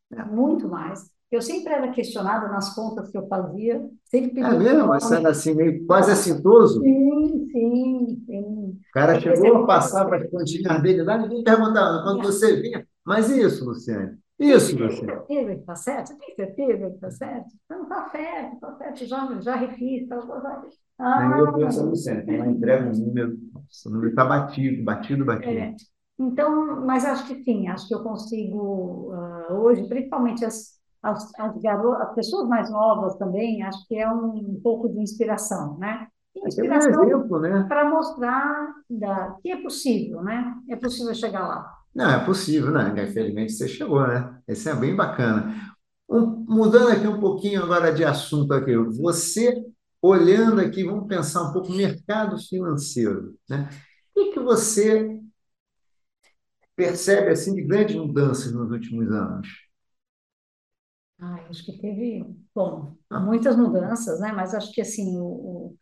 [0.10, 1.10] Muito mais.
[1.30, 4.88] Eu sempre era questionada nas contas que eu fazia, sempre É mesmo?
[4.88, 6.82] Mas era assim, meio quase assintoso?
[6.82, 8.80] Sim, sim, sim.
[8.89, 13.65] O cara chegou, passava as continhas dele lá, ninguém perguntava, quando você vinha, mas isso,
[13.65, 14.17] Luciane?
[14.39, 14.88] Isso, Luciane.
[14.88, 16.08] Tem certeza que está certo?
[16.08, 17.48] Você tem certeza que está certo?
[17.70, 20.63] Não, está certo, está certo, já, já refiz, tá, tá,
[21.00, 23.38] ah, eu penso, Luciane, ela entrega um número,
[23.86, 25.52] o número está batido, batido, batido.
[25.52, 25.76] É.
[26.20, 31.58] Então, mas acho que sim, acho que eu consigo uh, hoje, principalmente as, as, as,
[31.62, 36.08] garotas, as pessoas mais novas também, acho que é um, um pouco de inspiração, né?
[36.36, 37.66] Inspiração um né?
[37.68, 40.56] para mostrar da, que é possível, né?
[40.70, 41.72] É possível chegar lá.
[41.94, 42.94] Não, é possível, né?
[43.04, 44.40] Infelizmente você chegou, né?
[44.48, 45.54] Esse é bem bacana.
[46.10, 49.54] Um, mudando aqui um pouquinho agora de assunto aqui, você
[50.02, 53.70] olhando aqui, vamos pensar um pouco mercado financeiro, né?
[54.16, 55.20] O que, que você
[56.78, 59.48] percebe assim de grandes mudanças nos últimos anos?
[61.20, 64.32] Ah, acho que teve, bom, muitas mudanças, né?
[64.32, 65.76] Mas acho que assim o, o,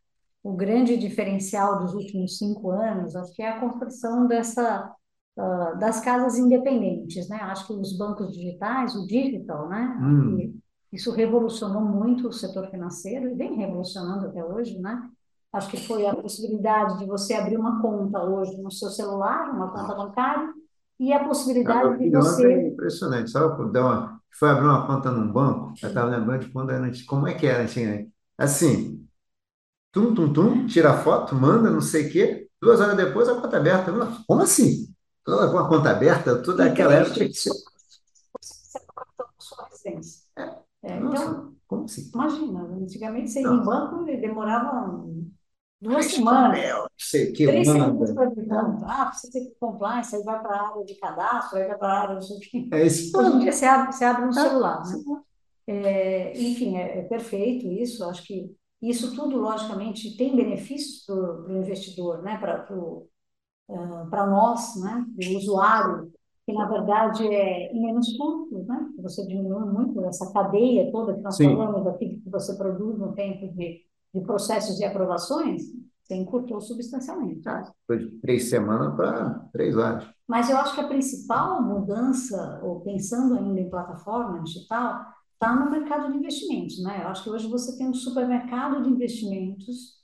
[0.43, 4.95] o grande diferencial dos últimos cinco anos, acho que é a construção dessa
[5.37, 7.37] uh, das casas independentes, né?
[7.41, 9.97] Acho que os bancos digitais, o digital, né?
[10.01, 10.57] Hum.
[10.93, 15.09] Isso revolucionou muito o setor financeiro e vem revolucionando até hoje, né?
[15.51, 19.71] Acho que foi a possibilidade de você abrir uma conta hoje no seu celular, uma
[19.71, 20.53] conta bancária,
[20.99, 22.51] e a possibilidade de você.
[22.51, 23.71] É impressionante, sabe?
[23.71, 27.27] Dar uma, foi abrir uma conta num banco, eu estava lembrando de quando era, como
[27.27, 29.07] é que era, assim, assim,
[29.91, 33.57] tum, tum, tum, tira foto, manda, não sei o quê, duas horas depois a conta
[33.57, 33.91] aberta.
[34.27, 34.93] Como assim?
[35.23, 37.33] Com a conta aberta, toda aquela época que.
[37.33, 37.49] Você
[38.95, 40.23] cartão sua residência.
[40.37, 40.65] É.
[40.83, 42.11] É, Nossa, então, como assim?
[42.13, 45.03] Imagina, antigamente você ia em banco e demorava
[45.81, 46.87] duas semanas.
[46.97, 48.31] Sei que três semanas para.
[48.85, 51.87] Ah, você tem que compliance, aí vai para a área de cadastro, aí vai para
[51.87, 52.69] a área de...
[52.73, 53.21] É isso.
[53.21, 55.21] Em dia você abre, você abre no celular, né?
[55.67, 58.03] É, enfim, é, é, perfeito isso.
[58.05, 62.37] Acho que isso tudo, logicamente, tem benefícios para o investidor, né?
[62.37, 65.05] para uh, nós, né?
[65.27, 66.11] o usuário,
[66.45, 68.87] que na verdade é em menos custos, né?
[68.99, 71.55] Você diminui muito essa cadeia toda que nós Sim.
[71.55, 73.83] falamos daqui, que você produz no tempo de
[74.15, 75.63] de processos de aprovações,
[76.01, 77.41] você encurtou substancialmente.
[77.41, 77.69] Tá?
[77.85, 80.09] Foi de três semanas para três anos.
[80.25, 85.01] Mas eu acho que a principal mudança, ou pensando ainda em plataforma digital,
[85.33, 86.81] está no mercado de investimentos.
[86.81, 87.01] Né?
[87.03, 89.95] Eu acho que hoje você tem um supermercado de investimentos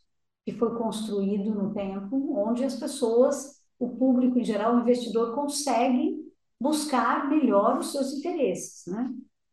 [0.43, 6.19] que foi construído no tempo, onde as pessoas, o público em geral, o investidor consegue
[6.59, 9.09] buscar melhor os seus interesses, né?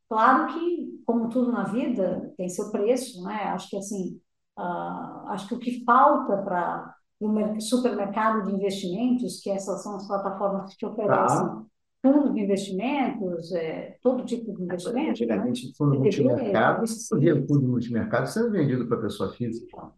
[0.08, 3.44] Claro que, como tudo na vida, tem seu preço, né?
[3.50, 4.18] Acho que assim,
[4.58, 10.06] uh, acho que o que falta para o supermercado de investimentos, que essas são as
[10.06, 11.62] plataformas que oferecem ah.
[12.00, 15.10] fundos de investimentos, é, todo tipo de investimento.
[15.10, 15.72] Antigamente, né?
[15.76, 19.66] fundo multimercado, podia fundo multimercado sendo vendido para pessoa física.
[19.66, 19.92] Então,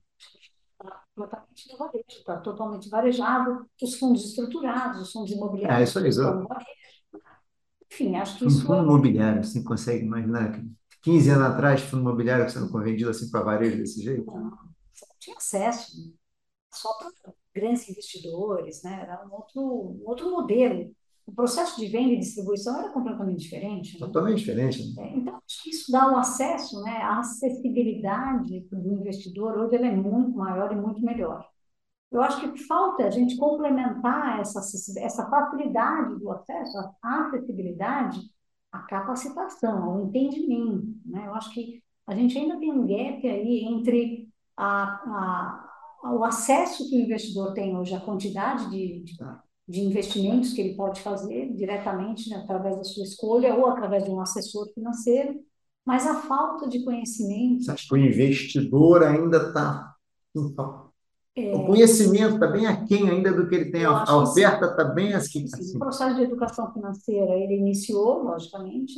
[1.15, 5.81] totalmente no varejo, está totalmente varejado, os fundos estruturados, os fundos imobiliários.
[5.81, 6.47] É, isso aí, exato.
[7.93, 8.65] Enfim, acho que um isso.
[8.65, 8.83] fundo é...
[8.83, 13.79] imobiliário, você consegue imaginar que 15 anos atrás, fundo imobiliário sendo vendido assim para varejo
[13.79, 14.27] desse jeito?
[14.27, 14.51] Não,
[14.93, 16.15] você não tinha acesso,
[16.73, 19.01] só para grandes investidores, né?
[19.03, 20.95] Era um outro, um outro modelo.
[21.27, 23.95] O processo de venda e distribuição era completamente diferente.
[23.95, 24.07] Né?
[24.07, 24.95] Totalmente diferente.
[24.95, 25.03] Né?
[25.03, 26.97] É, então, acho que isso dá o acesso, né?
[27.03, 31.49] A acessibilidade do investidor hoje é muito maior e muito melhor.
[32.11, 34.59] Eu acho que falta a gente complementar essa,
[34.99, 38.21] essa facilidade do acesso, a acessibilidade,
[38.73, 40.87] a capacitação, o entendimento.
[41.05, 41.27] Né?
[41.27, 46.89] Eu acho que a gente ainda tem um gap aí entre a, a, o acesso
[46.89, 49.17] que o investidor tem hoje, a quantidade de, de,
[49.69, 54.11] de investimentos que ele pode fazer diretamente né, através da sua escolha ou através de
[54.11, 55.41] um assessor financeiro,
[55.85, 57.65] mas a falta de conhecimento.
[57.65, 59.95] Você acha que o investidor ainda está
[61.37, 63.85] é, o conhecimento está bem aquém ainda do que ele tem.
[63.85, 65.47] A, oferta está bem assim.
[65.77, 68.95] O processo de educação financeira, ele iniciou, logicamente,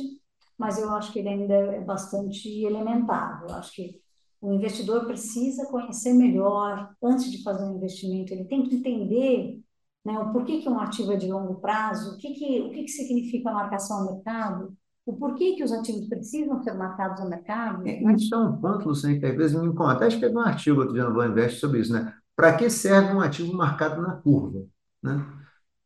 [0.57, 3.45] mas eu acho que ele ainda é bastante elementar.
[3.47, 4.01] Eu acho que
[4.41, 8.33] o investidor precisa conhecer melhor antes de fazer um investimento.
[8.33, 9.59] Ele tem que entender
[10.03, 12.83] né, o porquê que um ativo é de longo prazo, o que, que, o que,
[12.83, 14.73] que significa marcação ao mercado,
[15.05, 17.87] o porquê que os ativos precisam ser marcados ao mercado.
[17.87, 19.93] É, isso é um ponto, Luciano, que às vezes me incomoda.
[19.95, 22.13] Até escrevi um artigo outro dia no Boa Invest sobre isso, né?
[22.35, 24.65] Para que serve um ativo marcado na curva?
[25.01, 25.25] Né?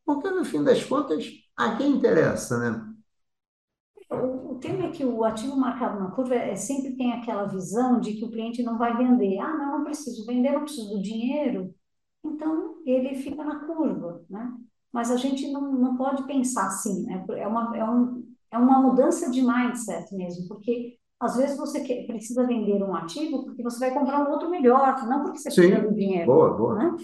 [0.05, 2.93] Porque, no fim das contas, a quem interessa, né?
[4.09, 7.99] O, o tema é que o ativo marcado na curva é, sempre tem aquela visão
[7.99, 9.39] de que o cliente não vai vender.
[9.39, 11.73] Ah, não, não preciso vender, não preciso do dinheiro.
[12.23, 14.53] Então, ele fica na curva, né?
[14.91, 17.25] Mas a gente não, não pode pensar assim, né?
[17.35, 22.05] É uma, é, um, é uma mudança de mindset mesmo, porque às vezes você quer,
[22.05, 25.61] precisa vender um ativo porque você vai comprar um outro melhor, não porque você Sim.
[25.61, 26.25] precisa do dinheiro.
[26.25, 26.75] Boa, boa.
[26.75, 26.95] Né?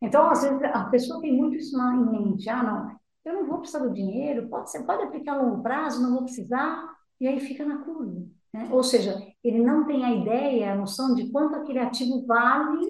[0.00, 2.48] Então, às vezes, a pessoa tem muito isso na, em mente.
[2.48, 6.02] Ah, não, eu não vou precisar do dinheiro, pode, ser, pode aplicar a longo prazo,
[6.02, 6.82] não vou precisar,
[7.20, 8.24] e aí fica na curva.
[8.54, 8.68] Né?
[8.70, 12.88] Ou seja, ele não tem a ideia, a noção de quanto aquele ativo vale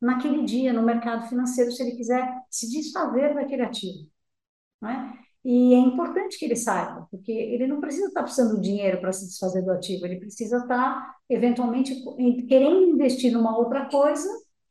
[0.00, 4.08] naquele dia no mercado financeiro, se ele quiser se desfazer daquele ativo.
[4.80, 5.18] Né?
[5.44, 9.12] E é importante que ele saiba, porque ele não precisa estar precisando de dinheiro para
[9.12, 12.00] se desfazer do ativo, ele precisa estar, eventualmente,
[12.46, 14.28] querendo investir numa outra coisa,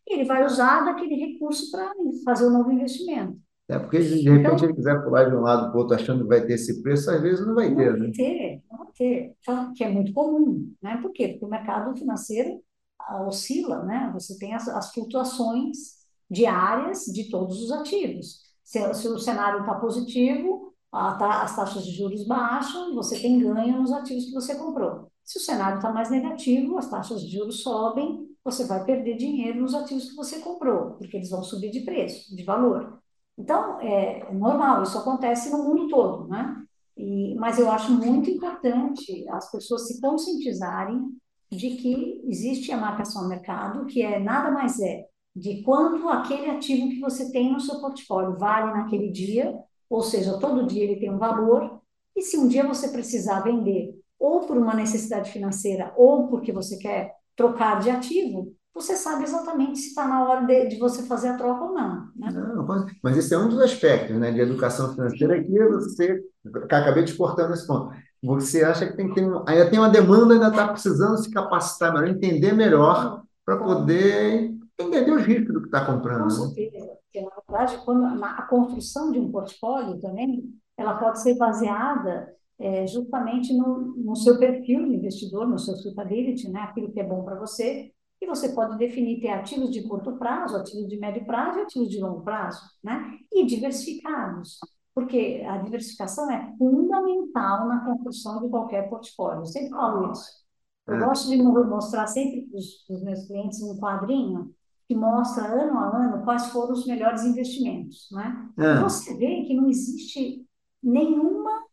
[0.08, 1.92] e ele vai usar daquele recurso para
[2.24, 3.38] fazer um novo investimento.
[3.68, 6.24] É porque, de repente, então, ele quiser pular de um lado para o outro achando
[6.24, 7.92] que vai ter esse preço, às vezes não vai não ter.
[7.92, 8.14] Não vai né?
[8.14, 9.36] ter, não vai ter.
[9.40, 10.74] Então, que é muito comum.
[10.82, 11.00] Né?
[11.02, 11.30] Por quê?
[11.30, 12.62] Porque o mercado financeiro
[13.00, 14.10] ah, oscila, né?
[14.14, 18.51] você tem as, as flutuações diárias de todos os ativos.
[18.72, 23.82] Se, se o cenário está positivo, tá, as taxas de juros baixam, você tem ganho
[23.82, 25.12] nos ativos que você comprou.
[25.26, 29.60] Se o cenário está mais negativo, as taxas de juros sobem, você vai perder dinheiro
[29.60, 32.98] nos ativos que você comprou, porque eles vão subir de preço, de valor.
[33.38, 36.64] Então, é normal, isso acontece no mundo todo, né?
[36.96, 41.10] E, mas eu acho muito importante as pessoas se conscientizarem
[41.52, 46.50] de que existe a marcação ao mercado, que é nada mais é de quanto aquele
[46.50, 49.58] ativo que você tem no seu portfólio vale naquele dia,
[49.90, 51.82] ou seja, todo dia ele tem um valor,
[52.16, 56.78] e se um dia você precisar vender, ou por uma necessidade financeira, ou porque você
[56.78, 61.30] quer trocar de ativo, você sabe exatamente se está na hora de, de, você fazer
[61.30, 62.32] a troca ou não, né?
[62.32, 62.86] não.
[63.04, 66.24] Mas esse é um dos aspectos né, de educação financeira que você,
[66.68, 67.94] que acabei te cortando esse ponto.
[68.24, 71.92] Você acha que tem que ter, ainda tem uma demanda, ainda está precisando se capacitar
[71.92, 76.22] melhor, entender melhor para poder entender os riscos do que está comprando.
[76.22, 76.54] Com né?
[76.54, 80.44] certeza, porque na verdade, quando a construção de um portfólio também,
[80.78, 86.50] ela pode ser baseada é, justamente no, no seu perfil de investidor, no seu suitability,
[86.50, 86.62] né?
[86.62, 90.56] aquilo que é bom para você, e você pode definir ter ativos de curto prazo,
[90.56, 93.18] ativos de médio prazo e ativos de longo prazo, né?
[93.34, 94.60] E diversificados,
[94.94, 99.42] porque a diversificação é fundamental na construção de qualquer portfólio.
[99.42, 100.42] Eu sempre falo isso.
[100.86, 101.00] Eu é.
[101.00, 104.54] gosto de mostrar sempre para os meus clientes um quadrinho
[104.92, 108.50] que mostra ano a ano quais foram os melhores investimentos, né?
[108.58, 108.82] É.
[108.82, 110.46] Você vê que não existe
[110.84, 111.64] nenhuma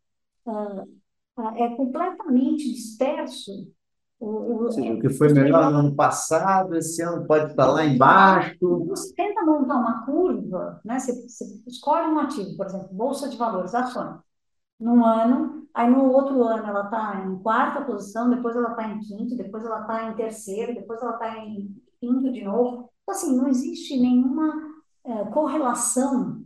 [0.47, 0.89] uh,
[1.57, 3.51] é completamente disperso
[4.21, 7.85] O, Ou seja, o que foi melhor no ano passado, esse ano pode estar lá
[7.85, 8.57] embaixo.
[8.87, 11.01] Você tenta montar uma curva, né?
[11.01, 14.21] Você, você escolhe um ativo, por exemplo, Bolsa de Valores, ações.
[14.79, 19.01] Num ano, aí no outro ano ela está em quarta posição, depois ela está em
[19.01, 22.89] quinto, depois ela está em terceiro, depois ela está em quinto de novo.
[23.09, 24.53] Então, assim, não existe nenhuma
[25.03, 26.43] é, correlação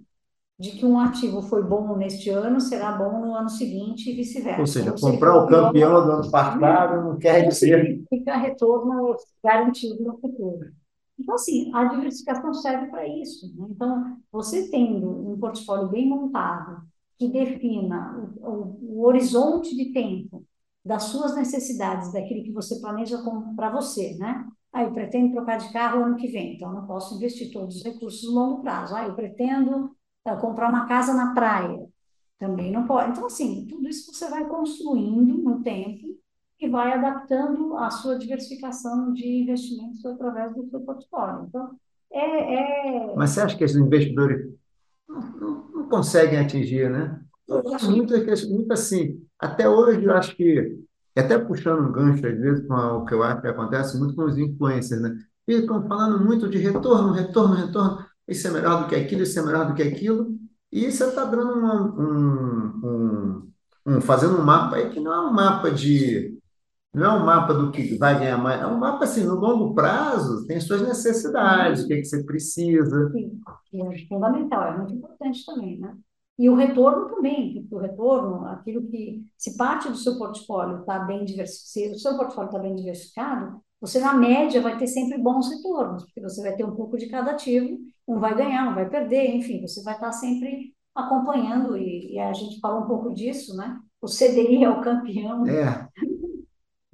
[0.57, 4.61] de que um ativo foi bom neste ano, será bom no ano seguinte e vice-versa.
[4.61, 8.05] Ou seja, comprar o campeão do ano passado não quer dizer.
[8.09, 10.71] Fica retorno garantido no futuro.
[11.19, 13.53] Então, assim, a diversificação serve para isso.
[13.57, 13.67] Né?
[13.69, 16.81] Então, você tendo um portfólio bem montado,
[17.19, 20.45] que defina o, o, o horizonte de tempo
[20.85, 23.19] das suas necessidades, daquilo que você planeja
[23.57, 24.47] para você, né?
[24.73, 27.77] Ah, eu pretendo trocar de carro ano que vem, então eu não posso investir todos
[27.77, 28.95] os recursos no longo prazo.
[28.97, 29.95] Ah, eu pretendo
[30.27, 31.87] uh, comprar uma casa na praia,
[32.39, 33.11] também não pode.
[33.11, 36.07] Então, assim, tudo isso você vai construindo no tempo
[36.59, 41.47] e vai adaptando a sua diversificação de investimentos através do seu portfólio.
[41.49, 41.77] Então,
[42.11, 42.55] é,
[43.11, 43.15] é...
[43.15, 44.55] Mas você acha que esses investidores
[45.09, 47.21] não, não, conseguem atingir, né?
[47.85, 48.15] Muito,
[48.49, 49.23] muito assim.
[49.39, 50.79] Até hoje, eu acho que
[51.15, 54.15] e até puxando um gancho, às vezes, com o que eu acho que acontece muito
[54.15, 55.15] com os influencers, né?
[55.45, 58.05] Ficam falando muito de retorno, retorno, retorno.
[58.27, 60.39] Isso é melhor do que aquilo, isso é melhor do que aquilo.
[60.71, 63.53] E você está dando um, um,
[63.87, 66.39] um, fazendo um mapa aí que não é um mapa de.
[66.95, 69.75] Não é um mapa do que vai ganhar mais, é um mapa assim, no longo
[69.75, 73.11] prazo, tem suas necessidades, o que, é que você precisa.
[73.11, 73.41] Sim,
[73.73, 75.97] é fundamental, é muito importante também, né?
[76.43, 80.99] E o retorno também, porque o retorno, aquilo que, se parte do seu portfólio está
[80.99, 85.19] bem diversificado, se o seu portfólio está bem diversificado, você na média vai ter sempre
[85.19, 87.79] bons retornos, porque você vai ter um pouco de cada ativo,
[88.09, 92.33] um vai ganhar, um vai perder, enfim, você vai estar sempre acompanhando, e, e a
[92.33, 93.79] gente falou um pouco disso, né?
[94.01, 95.47] O CDI é o campeão.
[95.47, 95.89] É.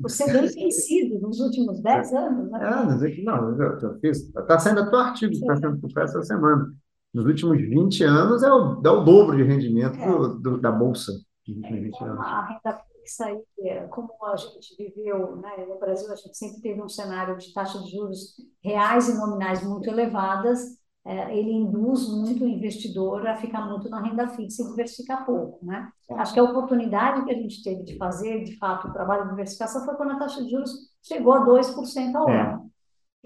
[0.00, 2.60] O CDI tem sido nos últimos 10 anos, né?
[2.62, 4.28] É, não, eu, eu fiz.
[4.28, 6.72] Está saindo até o artigo, está sendo publicado essa semana
[7.12, 10.06] nos últimos 20 anos é o, é o dobro de rendimento é.
[10.06, 11.12] do, do, da Bolsa.
[11.46, 16.36] Então, a renda fixa, aí, é, como a gente viveu né, no Brasil, a gente
[16.36, 21.50] sempre teve um cenário de taxa de juros reais e nominais muito elevadas, é, ele
[21.50, 25.64] induz muito o investidor a ficar muito na renda fixa e diversificar pouco.
[25.64, 25.90] Né?
[26.10, 29.30] Acho que a oportunidade que a gente teve de fazer, de fato, o trabalho de
[29.30, 30.70] diversificação foi quando a taxa de juros
[31.02, 32.40] chegou a 2% ao é.
[32.42, 32.67] ano.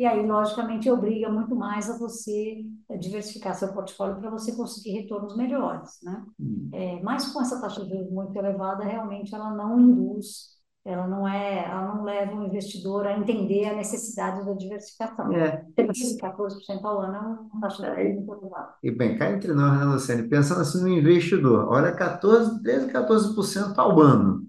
[0.02, 4.98] E aí, logicamente, obriga muito mais a você eh, diversificar seu portfólio para você conseguir
[4.98, 6.24] retornos melhores, né?
[6.40, 6.68] Hum.
[6.72, 11.28] É, mas com essa taxa de juros muito elevada, realmente ela não induz, ela não
[11.28, 15.32] é, ela não leva o investidor a entender a necessidade da diversificação.
[15.34, 15.64] É.
[15.76, 18.12] 14% ao ano é uma taxa de juros é.
[18.14, 18.74] muito elevada.
[18.82, 23.78] E bem, cá entre nós, né, Luciane, pensando assim no investidor, olha, 14, 13, 14%
[23.78, 24.48] ao ano.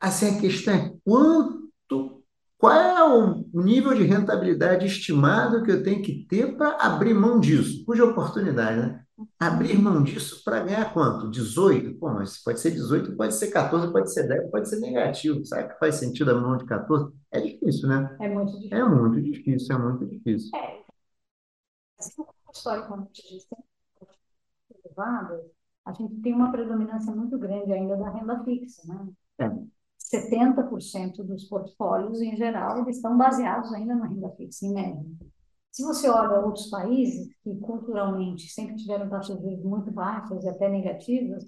[0.00, 2.21] Assim, a questão é quanto
[2.62, 7.40] qual é o nível de rentabilidade estimado que eu tenho que ter para abrir mão
[7.40, 7.84] disso?
[7.84, 9.04] Cuja oportunidade, né?
[9.36, 11.28] Abrir mão disso para ganhar quanto?
[11.28, 11.98] 18?
[11.98, 15.44] Pô, mas pode ser 18, pode ser 14, pode ser 10, pode ser negativo.
[15.44, 17.12] Sabe que faz sentido abrir mão de 14?
[17.32, 18.16] É difícil, né?
[18.20, 18.78] É muito difícil.
[18.78, 20.50] É muito difícil, é muito difícil.
[20.56, 20.84] É.
[21.98, 23.48] Assim como a história, como a gente disse,
[25.84, 29.08] a gente tem uma predominância muito grande ainda da renda fixa, né?
[29.40, 29.71] É.
[30.12, 35.04] 70% dos portfólios, em geral, eles estão baseados ainda na renda fixa, em média.
[35.70, 40.48] Se você olha outros países que culturalmente sempre tiveram taxas de juros muito baixas e
[40.48, 41.44] até negativas,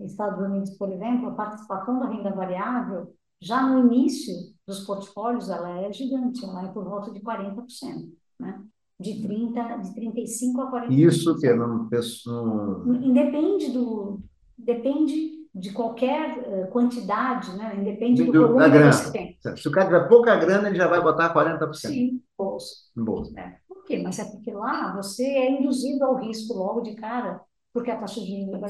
[0.00, 4.34] Estados Unidos, por exemplo, a participação da renda variável, já no início
[4.66, 8.62] dos portfólios, ela é gigante, ela é por volta de 40%, né?
[8.98, 10.90] De 30, de 35 a 40%.
[10.90, 12.84] Isso que não pessoa.
[13.02, 14.20] Independe do
[14.58, 17.76] depende de qualquer uh, quantidade, né?
[17.76, 18.90] independe do, do volume da grana.
[18.90, 19.38] que você tem.
[19.56, 21.74] Se o cara tiver pouca grana, ele já vai botar 40%.
[21.74, 22.74] Sim, bolsa.
[22.96, 23.38] Bolsa.
[23.38, 23.56] É.
[23.66, 24.00] Por quê?
[24.02, 27.40] Mas é porque lá você é induzido ao risco logo de cara,
[27.72, 28.60] porque a taxa de juros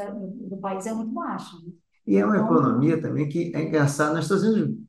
[0.48, 1.54] do, país é muito baixa.
[1.58, 1.72] Né?
[2.06, 4.14] E é uma então, economia também que é engraçada.
[4.14, 4.80] Nós estamos indo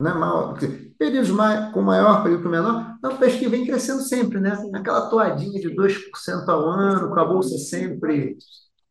[0.00, 0.54] né, mal,
[0.98, 4.56] períodos mais, com maior, período menor, não, o peixe que vem crescendo sempre, né?
[4.74, 8.36] Aquela toadinha de 2% ao ano, com a bolsa sempre,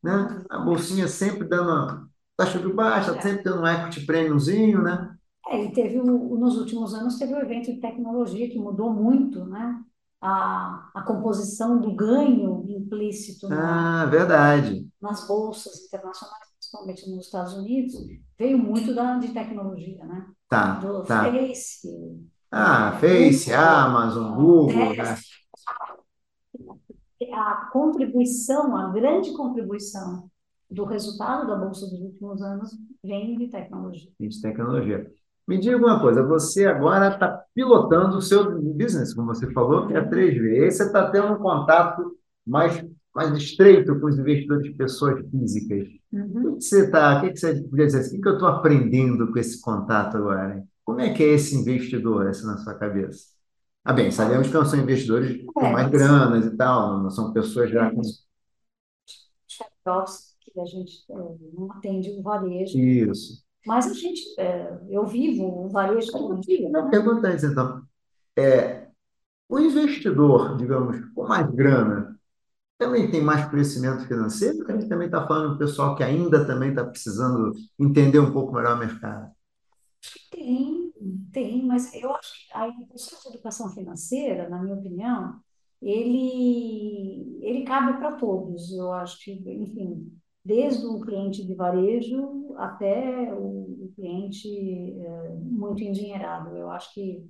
[0.01, 0.43] né?
[0.49, 3.21] A bolsinha sempre dando taxa de baixa, é.
[3.21, 5.15] sempre tendo um equity premiumzinho, né?
[5.47, 8.91] É, e teve, o, nos últimos anos, teve o um evento de tecnologia que mudou
[8.91, 9.81] muito, né?
[10.21, 14.87] A, a composição do ganho implícito ah, na, verdade.
[15.01, 17.93] nas bolsas internacionais, principalmente nos Estados Unidos,
[18.39, 20.25] veio muito da, de tecnologia, né?
[20.47, 21.25] Tá, do tá.
[21.25, 21.89] Face.
[22.49, 25.17] Ah, Face, Google, Amazon, Google, né?
[27.33, 30.29] A contribuição, a grande contribuição
[30.73, 32.71] do resultado da Bolsa dos últimos anos
[33.03, 34.09] vem de tecnologia.
[34.19, 35.11] De tecnologia.
[35.47, 39.93] Me diga uma coisa, você agora está pilotando o seu business, como você falou, que
[39.93, 40.57] é a 3V.
[40.57, 45.87] E aí você está tendo um contato mais, mais estreito com os investidores pessoas físicas.
[46.11, 46.53] Uhum.
[46.53, 49.31] O que você está, o que você podia dizer assim, o que eu estou aprendendo
[49.31, 50.55] com esse contato agora?
[50.55, 50.63] hein?
[50.85, 53.33] Como é que é esse investidor, assim, na sua cabeça?
[53.83, 57.33] Ah, bem, sabemos que não são investidores com É, mais granas e tal, não são
[57.33, 58.01] pessoas já com
[60.43, 61.15] que a gente é,
[61.53, 63.43] não atende o varejo, isso.
[63.65, 66.91] mas a gente, é, eu vivo o varejo todo dia, Não, né?
[66.91, 67.81] pergunta antes, então.
[68.37, 68.87] É,
[69.47, 72.19] o investidor, digamos, com mais grana,
[72.77, 74.65] também tem mais conhecimento financeiro?
[74.69, 78.53] A gente também está falando do pessoal que ainda também está precisando entender um pouco
[78.53, 79.31] melhor o mercado.
[80.31, 80.91] Tem,
[81.31, 85.39] tem, mas eu acho que o processo de educação financeira, na minha opinião,
[85.81, 88.71] ele, ele cabe para todos.
[88.71, 90.11] Eu acho que, enfim,
[90.43, 94.49] desde o cliente de varejo até o, cliente
[94.99, 96.55] é, muito endinheirado.
[96.55, 97.23] Eu acho que,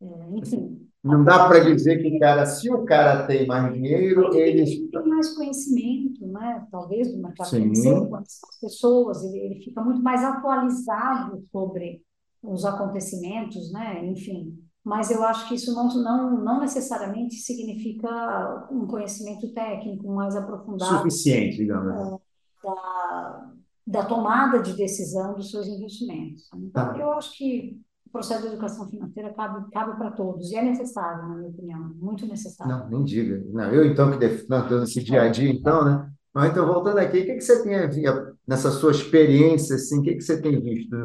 [0.00, 4.62] é, enfim, Não dá para dizer que cara, se o cara tem mais dinheiro, ele
[4.62, 4.88] ele.
[4.88, 6.66] tem mais conhecimento, né?
[6.70, 12.02] Talvez do mercado financeiro, Sim, quanto as pessoas, ele, ele fica muito mais atualizado sobre
[12.42, 14.06] os acontecimentos, né?
[14.06, 20.34] Enfim, mas eu acho que isso não, não, não necessariamente significa um conhecimento técnico mais
[20.34, 22.20] aprofundado suficiente, digamos.
[22.62, 23.50] Da,
[23.86, 26.48] da tomada de decisão dos seus investimentos.
[26.54, 26.96] Então, Tá.
[26.98, 31.28] eu acho que o processo de educação financeira cabe, cabe para todos, e é necessário,
[31.28, 32.72] na minha opinião, muito necessário.
[32.72, 33.44] Não, nem diga.
[33.52, 34.46] Não, eu então que def...
[34.48, 36.10] não, tô nesse dia a dia, então, né?
[36.34, 40.02] Mas então, voltando aqui, o que que você tem a nessa sua experiência, assim, o
[40.02, 40.96] que que você tem visto?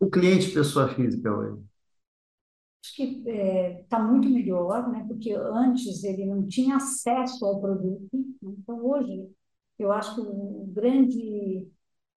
[0.00, 1.62] O cliente pessoa física hoje.
[2.84, 3.22] Acho que
[3.82, 5.04] está muito melhor, né?
[5.06, 8.08] Porque antes ele não tinha acesso ao produto.
[8.12, 8.54] né?
[8.58, 9.28] Então, hoje,
[9.82, 11.68] eu acho que o grande,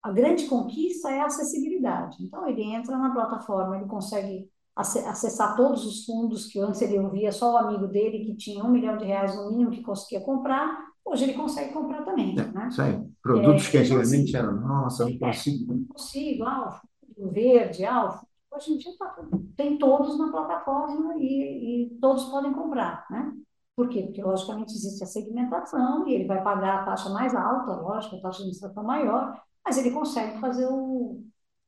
[0.04, 2.18] a grande conquista é a acessibilidade.
[2.24, 7.00] Então, ele entra na plataforma, ele consegue ace- acessar todos os fundos que antes ele
[7.00, 10.22] ouvia só o amigo dele que tinha um milhão de reais no mínimo que conseguia
[10.22, 10.86] comprar.
[11.06, 12.68] Hoje ele consegue comprar também, É, né?
[12.70, 13.00] isso aí.
[13.22, 15.74] Produtos que É, então, antigamente assim, eram, nossa, não é, consigo.
[15.74, 19.16] não consigo, ah, o fundo verde, ah, o fundo- hoje em dia tá,
[19.58, 23.34] tem todos na plataforma e, e todos podem comprar, né?
[23.76, 24.04] Por quê?
[24.04, 28.22] Porque, logicamente, existe a segmentação e ele vai pagar a taxa mais alta, lógico, a
[28.22, 31.22] taxa de administração maior, mas ele consegue fazer o,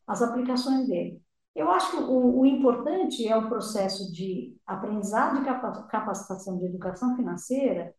[0.07, 1.21] as aplicações dele.
[1.55, 7.15] Eu acho que o, o importante é o processo de aprendizado capa- capacitação de educação
[7.15, 7.93] financeira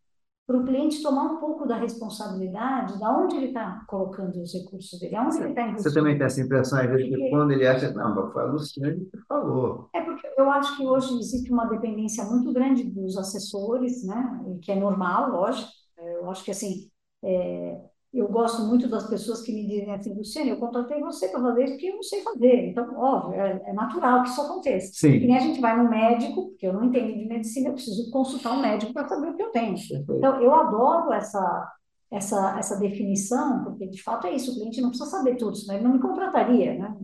[0.49, 4.99] para o cliente tomar um pouco da responsabilidade de onde ele está colocando os recursos
[5.01, 6.19] dele, aonde ele está Você também investindo.
[6.19, 9.05] tem essa impressão, às vezes, que Porque quando ele acha, não, mas foi a Luciane
[9.07, 9.91] que falou.
[9.95, 14.41] é porque eu acho que hoje existe uma dependência muito grande dos assessores, né?
[14.57, 15.71] e Que é normal, lógico.
[15.99, 16.91] Eu acho que assim,
[17.23, 17.81] é,
[18.13, 21.65] eu gosto muito das pessoas que me dizem assim, Luciane, eu contratei você para fazer
[21.65, 22.71] isso porque eu não sei fazer.
[22.71, 24.93] Então, óbvio, é, é natural que isso aconteça.
[25.01, 27.75] Que nem Sim, a gente vai no médico, porque eu não entendo de medicina, eu
[27.75, 29.77] preciso consultar um médico para saber o que eu tenho.
[30.09, 31.73] Então, eu adoro essa,
[32.11, 35.75] essa, essa definição, porque de fato é isso, o cliente não precisa saber tudo, senão
[35.75, 36.97] ele não me contrataria, né?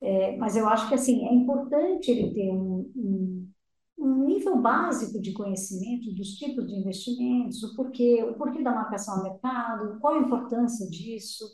[0.00, 3.33] É, mas eu acho que assim, é importante ele ter um, um,
[4.04, 9.16] um nível básico de conhecimento dos tipos de investimentos, o porquê, o porquê da marcação
[9.16, 11.44] ao mercado, qual a importância disso,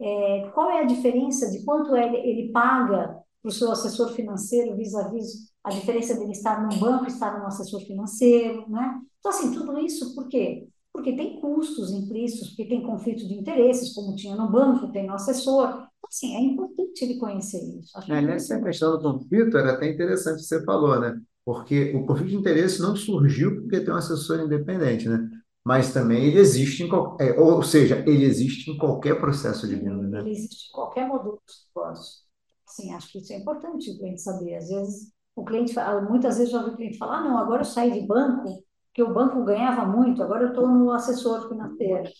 [0.00, 4.76] é, qual é a diferença de quanto ele, ele paga para o seu assessor financeiro
[4.76, 9.00] vis-à-vis a diferença dele estar num banco e estar num assessor financeiro, né?
[9.18, 10.66] Então, assim, tudo isso por quê?
[10.92, 15.14] Porque tem custos implícitos, porque tem conflito de interesses, como tinha no banco, tem no
[15.14, 15.68] assessor.
[15.68, 17.96] Então, assim, é importante ele conhecer isso.
[17.96, 21.20] Acho É, Aliás, essa questão do conflito era até interessante que você falou, né?
[21.48, 25.18] Porque o conflito de interesse não surgiu porque tem um assessor independente, né?
[25.64, 30.06] Mas também ele existe em qualquer, ou seja, ele existe em qualquer processo de venda,
[30.06, 30.20] né?
[30.20, 32.22] ele existe em qualquer modelo de negócio.
[32.68, 34.56] Assim, acho que isso é importante o cliente saber.
[34.56, 37.62] Às vezes, o cliente, fala- muitas vezes já ouvi o cliente falar, ah, não, agora
[37.62, 42.10] eu saí de banco, porque o banco ganhava muito, agora eu estou no assessor financeiro.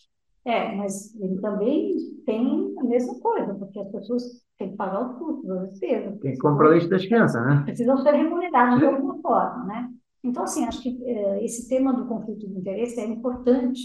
[0.44, 4.22] É, mas ele também tem a mesma coisa, porque as pessoas
[4.58, 7.64] têm que pagar os custos, as despesas, Quem compra o precisam, leite das crianças, né?
[7.64, 9.90] precisam ser remuneradas de alguma forma, né?
[10.24, 13.80] Então, assim, acho que eh, esse tema do conflito de interesse é importante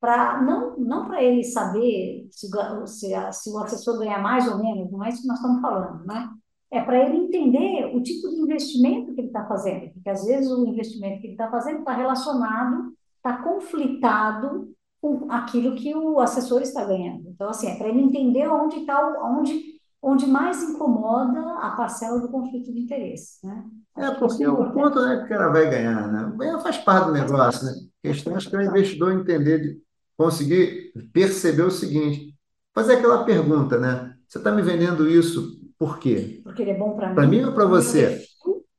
[0.00, 4.46] para não, não para ele saber se, o se, a- se o assessor ganha mais
[4.50, 6.28] ou menos, não é isso que nós estamos falando, né?
[6.70, 10.50] É para ele entender o tipo de investimento que ele está fazendo, porque às vezes
[10.50, 16.62] o investimento que ele está fazendo está relacionado, está conflitado com aquilo que o assessor
[16.62, 17.28] está ganhando.
[17.28, 19.60] Então, assim, é para ele entender onde está, o- onde,
[20.02, 23.64] onde mais incomoda a parcela do conflito de interesse, né?
[23.96, 26.08] É Acho que isso é porque o ponto não é que o cara vai ganhar,
[26.10, 26.32] né?
[26.36, 27.72] Ganhar faz parte do negócio, né?
[28.04, 29.82] A questão acho que é o investidor entender, de-
[30.16, 32.34] conseguir perceber o seguinte,
[32.74, 34.16] fazer aquela pergunta, né?
[34.26, 36.40] Você está me vendendo isso Por quê?
[36.44, 38.24] Porque ele é bom para Para mim, mim ou para você?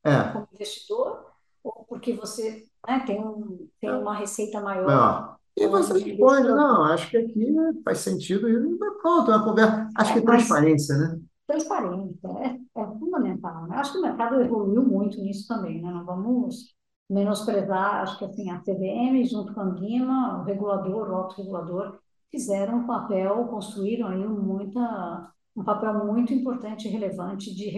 [0.05, 1.31] É, como investidor,
[1.63, 5.35] ou porque você, né, tem um, tem uma receita maior ó.
[5.55, 7.45] E você responde, não, acho que aqui
[7.83, 9.89] faz sentido e pronto, é uma conversa.
[9.95, 11.19] Acho que É, mas transparência, né?
[11.47, 12.29] transparência
[12.75, 13.77] é, é fundamental, né?
[13.77, 15.91] Acho que o mercado evoluiu muito nisso também, né?
[15.91, 16.75] Não vamos
[17.09, 21.99] menosprezar, acho que assim, a CVM junto com a Anvima, o regulador, o autorregulador,
[22.31, 27.69] fizeram um papel, construíram aí muita, um papel muito importante e relevante de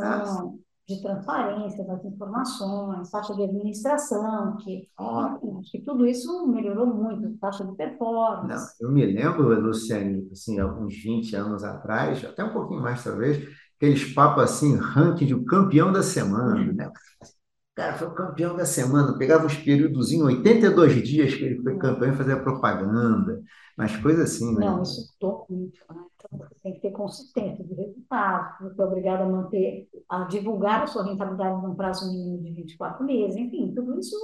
[0.00, 0.58] Ah, regulamentação,
[0.88, 4.88] de transparência das informações, taxa de administração, que,
[5.60, 7.76] acho que tudo isso melhorou muito, taxa de
[8.40, 8.74] Não, performance.
[8.80, 13.38] eu me lembro, Luciane, assim, há uns 20 anos atrás, até um pouquinho mais talvez,
[13.76, 16.90] aqueles papos assim, ranking de campeão da semana, né?
[17.78, 21.62] O cara foi o campeão da semana, pegava uns períodos em 82 dias que ele
[21.62, 23.40] foi campeão e fazia propaganda,
[23.76, 24.66] mas coisa assim, né?
[24.66, 26.02] Não, isso mudou muito, né?
[26.16, 30.82] Então, você tem que ter consistência de resultado, você é obrigado a manter, a divulgar
[30.82, 34.16] a sua rentabilidade num prazo mínimo de 24 meses, enfim, tudo isso,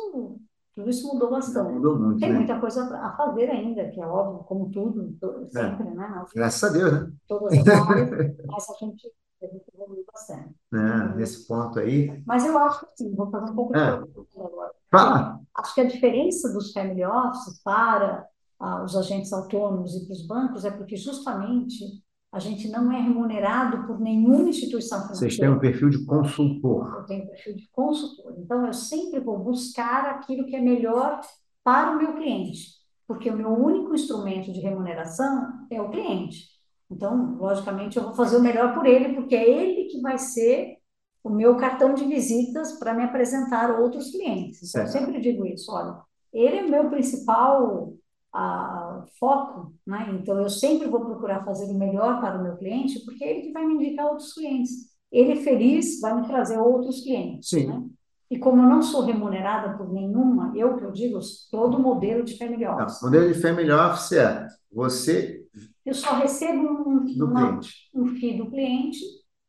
[0.74, 1.74] tudo isso mudou Não, bastante.
[1.74, 2.38] mudou muito, Tem né?
[2.38, 6.24] muita coisa a fazer ainda, que é óbvio, como tudo, to- É, sempre, né?
[6.34, 7.12] Graças a Deus, né?
[7.28, 8.11] todas as áreas,
[8.48, 9.12] mas a gente,
[9.45, 10.55] a gente evoluiu bastante.
[10.72, 11.16] Evoluiu.
[11.16, 12.22] Nesse ponto aí.
[12.26, 14.72] Mas eu acho que sim, vou fazer um pouco de É, propaganda agora.
[14.90, 15.40] fala.
[15.57, 18.26] Acho que a diferença dos family offices para
[18.61, 23.01] ah, os agentes autônomos e para os bancos é porque justamente a gente não é
[23.01, 25.61] remunerado por nenhuma instituição Vocês têm um financeira.
[25.61, 26.95] perfil de consultor.
[26.99, 28.34] Eu tenho perfil de consultor.
[28.38, 31.20] Então, eu sempre vou buscar aquilo que é melhor
[31.62, 32.72] para o meu cliente,
[33.07, 36.49] porque o meu único instrumento de remuneração é o cliente.
[36.95, 40.76] Então, logicamente, eu vou fazer o melhor por ele, porque é ele que vai ser
[41.22, 44.68] o meu cartão de visitas para me apresentar a outros clientes.
[44.68, 45.97] Então, eu sempre digo isso, olha,
[46.32, 47.95] ele é o meu principal
[48.32, 50.16] ah, foco, né?
[50.20, 53.47] Então, eu sempre vou procurar fazer o melhor para o meu cliente, porque é ele
[53.47, 54.95] que vai me indicar outros clientes.
[55.11, 57.74] Ele feliz vai me trazer outros clientes, né?
[57.74, 57.90] Sim.
[58.30, 61.18] E como eu não sou remunerada por nenhuma, eu que eu digo,
[61.51, 65.43] todo modelo de family Não, office, o modelo de family office é você
[65.85, 67.61] eu só recebo um, do uma,
[67.95, 69.01] um FII do cliente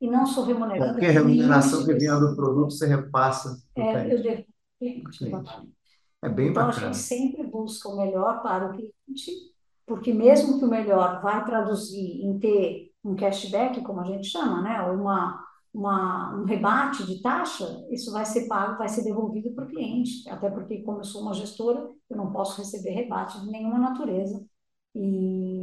[0.01, 4.45] e não sou remunerada Qualquer remuneração que venha do produto, você repassa É, eu devo
[4.79, 5.25] cliente.
[6.23, 6.93] É bem Então, a gente bacana.
[6.93, 9.31] sempre busca o melhor para o cliente,
[9.85, 14.61] porque mesmo que o melhor vai traduzir em ter um cashback, como a gente chama,
[14.61, 14.81] né?
[14.81, 19.67] Uma, uma, um rebate de taxa, isso vai ser pago, vai ser devolvido para o
[19.69, 20.27] cliente.
[20.29, 24.43] Até porque, como eu sou uma gestora, eu não posso receber rebate de nenhuma natureza.
[24.95, 25.54] E,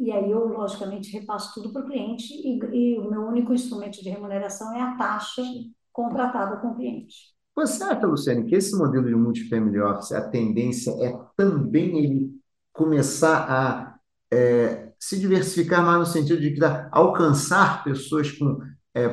[0.00, 4.02] e aí eu, logicamente, repasso tudo para o cliente e, e o meu único instrumento
[4.02, 5.42] de remuneração é a taxa
[5.92, 7.36] contratada com o cliente.
[7.54, 12.30] Você acha, Luciane, que esse modelo de multifamily office, a tendência é também ele
[12.72, 13.98] começar a
[14.32, 16.54] é, se diversificar mais no sentido de
[16.92, 18.60] alcançar pessoas com
[18.94, 19.04] é,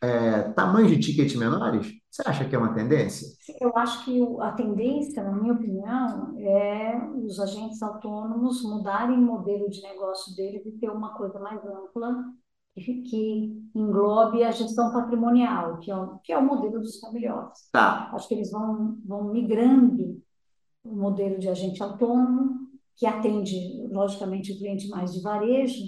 [0.00, 1.92] é, tamanhos de ticket menores?
[2.10, 3.26] Você acha que é uma tendência?
[3.60, 6.81] Eu acho que a tendência, na minha opinião, é
[7.24, 12.24] os agentes autônomos mudarem o modelo de negócio deles e ter uma coisa mais ampla
[12.74, 17.70] que, englobe a gestão patrimonial, que é o, que é o modelo dos family office.
[17.70, 18.10] Tá.
[18.12, 20.20] Acho que eles vão, vão migrando
[20.84, 25.82] o modelo de agente autônomo, que atende, logicamente, o cliente mais de varejo,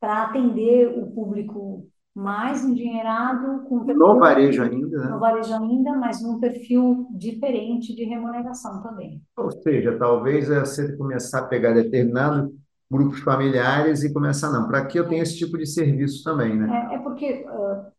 [0.00, 5.18] para atender o público mais endinheirado, com No varejo ainda, no né?
[5.18, 9.22] varejo ainda, mas num perfil diferente de remuneração também.
[9.36, 12.52] Ou seja, talvez é você começar a pegar determinados
[12.90, 16.88] grupos familiares e começar, não, para que eu tenho esse tipo de serviço também, né?
[16.90, 17.90] É, é porque, ah,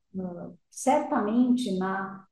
[0.70, 2.24] certamente, na,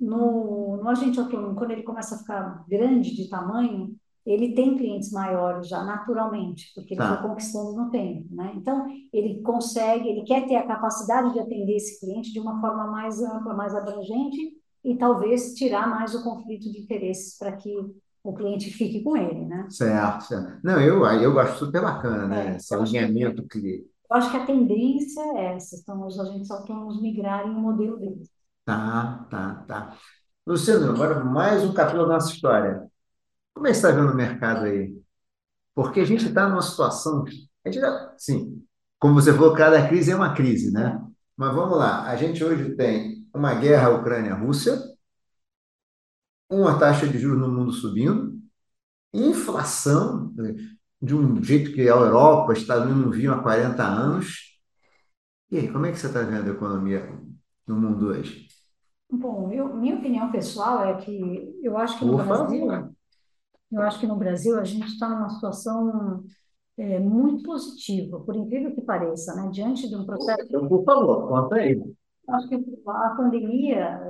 [0.00, 3.94] no, no agente autônomo, quando ele começa a ficar grande de tamanho,
[4.30, 7.22] ele tem clientes maiores já, naturalmente, porque ele foi Tá.
[7.22, 8.52] conquistando no tempo, né?
[8.56, 12.86] Então, ele consegue, ele quer ter a capacidade de atender esse cliente de uma forma
[12.88, 14.38] mais ampla, mais abrangente
[14.84, 17.70] e talvez tirar mais o conflito de interesses para que
[18.22, 19.68] o cliente fique com ele, né?
[19.68, 20.60] Certo, certo.
[20.64, 22.54] Não, eu, eu acho super bacana, né?
[22.54, 26.18] É, Esse acho que alinhamento que Eu acho que a tendência é essa, são os
[26.20, 28.28] agentes autônomos migrarem o modelo deles.
[28.64, 29.96] Tá, tá, tá.
[30.46, 32.87] Luciano, agora mais um capítulo da nossa história.
[33.58, 34.94] Como é que você está vendo o mercado aí?
[35.74, 37.24] Porque a gente está numa situação.
[37.64, 38.64] A gente já, sim,
[39.00, 41.00] como você falou, cada crise é uma crise, né?
[41.36, 42.04] Mas vamos lá.
[42.08, 44.78] A gente hoje tem uma guerra Ucrânia-Rússia,
[46.50, 48.38] uma taxa de juros no mundo subindo,
[49.12, 50.54] inflação né,
[51.02, 54.58] de um jeito que a Europa, os Estados Unidos não viam há 40 anos.
[55.50, 57.06] E aí, como é que você está vendo a economia
[57.66, 58.48] no mundo hoje?
[59.10, 62.94] Bom, eu, minha opinião pessoal é que eu acho que no Por Brasil, favor.
[63.70, 66.24] Eu acho que no Brasil a gente está numa situação
[66.76, 69.48] é, muito positiva, por incrível que pareça, né?
[69.50, 70.42] Diante de um processo.
[70.44, 71.82] Então, por favor, conta aí.
[72.28, 74.00] Acho que a pandemia,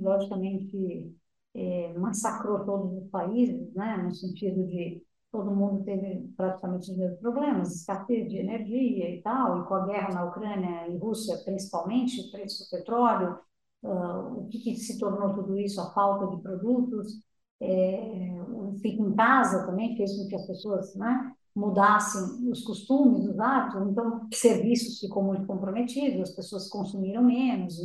[0.00, 1.12] logicamente,
[1.54, 3.96] é, massacrou todos os países, né?
[3.96, 9.60] No sentido de todo mundo teve praticamente os mesmos problemas, escassez de energia e tal,
[9.60, 13.38] e com a guerra na Ucrânia e Rússia, principalmente, o preço do petróleo,
[13.82, 17.12] uh, o que, que, se tornou tudo isso, a falta de produtos,
[17.60, 23.26] é, o fico em casa também fez com que as pessoas né, mudassem os costumes,
[23.26, 27.76] os hábitos, então serviços ficou muito comprometido, as pessoas consumiram menos,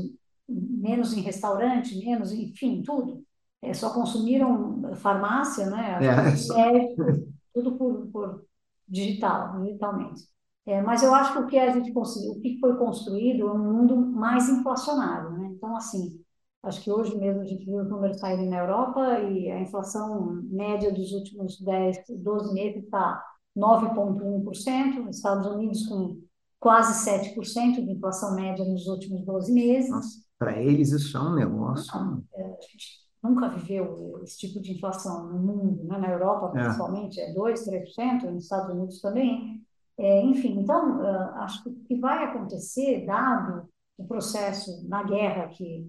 [0.47, 3.23] menos em restaurante, menos, enfim, tudo.
[3.61, 5.99] É, só consumiram farmácia, né?
[6.03, 6.95] É.
[7.53, 8.45] tudo por, por
[8.87, 10.23] digital, digitalmente.
[10.65, 13.51] É, mas eu acho que o que a gente conseguiu, o que foi construído é
[13.51, 15.49] um mundo mais inflacionário, né?
[15.51, 16.22] Então, assim,
[16.63, 20.41] acho que hoje mesmo a gente viu os números saírem na Europa e a inflação
[20.49, 23.23] média dos últimos 10, 12 meses está
[23.55, 26.21] 9,1%, Estados Unidos com
[26.59, 30.25] quase 7% de inflação média nos últimos 12 meses.
[30.39, 31.93] Para eles isso é um negócio.
[31.99, 35.97] Não, é, a gente nunca viveu esse tipo de inflação no mundo, né?
[35.97, 36.63] na Europa é.
[36.63, 37.53] principalmente é 2%,
[37.97, 39.61] 3%, nos Estados Unidos também.
[39.97, 45.49] É, enfim, então, uh, acho que o que vai acontecer, dado o processo na guerra,
[45.49, 45.87] que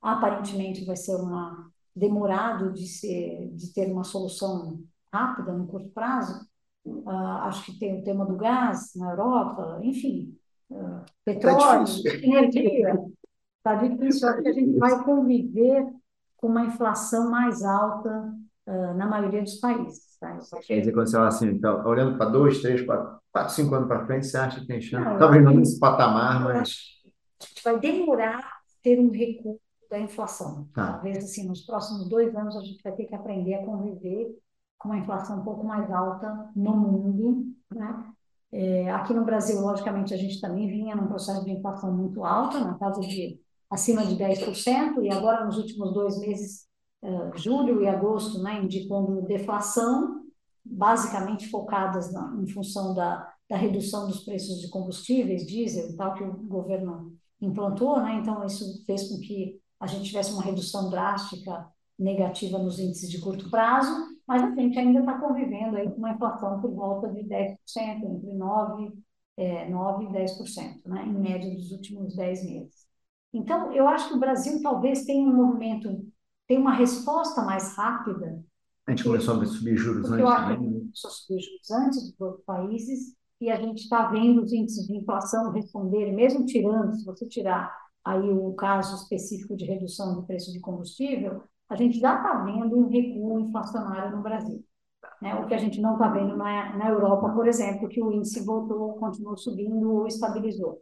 [0.00, 4.80] aparentemente vai ser uma demorado de, ser, de ter uma solução
[5.12, 6.46] rápida no curto prazo,
[6.88, 7.10] Uh,
[7.42, 10.34] acho que tem o tema do gás na Europa, enfim,
[10.70, 12.98] uh, petróleo, tá energia.
[13.58, 15.86] Está difícil, acho que a gente vai conviver
[16.36, 18.32] com uma inflação mais alta
[18.66, 20.16] uh, na maioria dos países.
[20.18, 20.38] Tá?
[20.66, 23.88] Quer dizer, quando você fala assim, então, olhando para dois, três, quatro, quatro, cinco anos
[23.88, 25.18] para frente, você acha que tem chance?
[25.18, 26.58] Talvez não nesse patamar, mas.
[27.40, 30.68] A gente vai demorar ter um recuo da inflação.
[30.74, 30.92] Tá.
[30.92, 34.38] Talvez assim, nos próximos dois anos a gente vai ter que aprender a conviver
[34.78, 38.12] com uma inflação um pouco mais alta no mundo, né?
[38.50, 42.60] É, aqui no Brasil, logicamente, a gente também vinha num processo de inflação muito alta,
[42.60, 43.38] na casa de
[43.70, 46.66] acima de 10%, e agora nos últimos dois meses,
[47.02, 50.22] uh, julho e agosto, né, indicando deflação,
[50.64, 56.14] basicamente focadas na, em função da, da redução dos preços de combustíveis, diesel e tal,
[56.14, 57.12] que o governo
[57.42, 61.66] implantou, né, então isso fez com que a gente tivesse uma redução drástica
[61.98, 63.90] negativa nos índices de curto prazo,
[64.26, 68.32] mas a gente ainda está convivendo aí com uma inflação por volta de 10%, entre
[68.32, 68.92] 9%,
[69.36, 72.88] é, 9 e 10%, né, em média dos últimos 10 meses.
[73.32, 76.06] Então, eu acho que o Brasil talvez tenha um movimento,
[76.46, 78.42] tenha uma resposta mais rápida.
[78.86, 80.18] A gente começou a subir juros antes.
[80.18, 84.08] Eu acho que começou a subir juros antes dos outros países e a gente está
[84.08, 87.72] vendo os índices de inflação responder, mesmo tirando, se você tirar
[88.04, 92.78] aí o caso específico de redução do preço de combustível, a gente já está vendo
[92.78, 94.64] um recuo inflacionário no Brasil.
[95.20, 95.34] Né?
[95.34, 98.44] O que a gente não está vendo na, na Europa, por exemplo, que o índice
[98.44, 100.80] voltou, continuou subindo ou estabilizou.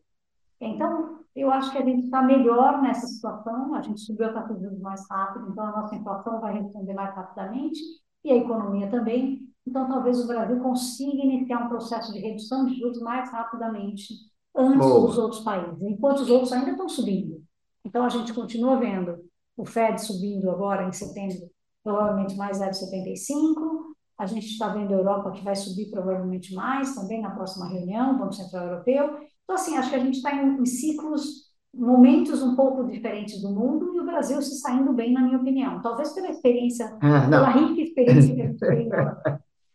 [0.61, 4.61] Então, eu acho que a gente está melhor nessa situação, a gente subiu a de
[4.63, 7.79] juros mais rápido, então a nossa inflação vai responder mais rapidamente
[8.25, 9.47] e a economia também.
[9.67, 14.15] Então, talvez o Brasil consiga iniciar um processo de redução de juros mais rapidamente
[14.57, 15.07] antes Boa.
[15.07, 17.43] dos outros países, enquanto os outros ainda estão subindo.
[17.85, 19.19] Então, a gente continua vendo
[19.57, 21.49] o Fed subindo agora em setembro,
[21.83, 23.95] provavelmente mais 0,75.
[24.19, 28.19] A gente está vendo a Europa que vai subir provavelmente mais também na próxima reunião,
[28.19, 29.19] Banco Central Europeu.
[29.45, 33.51] Então, assim, acho que a gente está em, em, ciclos, momentos um pouco diferentes do
[33.51, 35.81] mundo e o Brasil se saindo bem, na minha opinião.
[35.83, 38.89] Talvez pela experiência, ah, pela rica experiência que a gente tem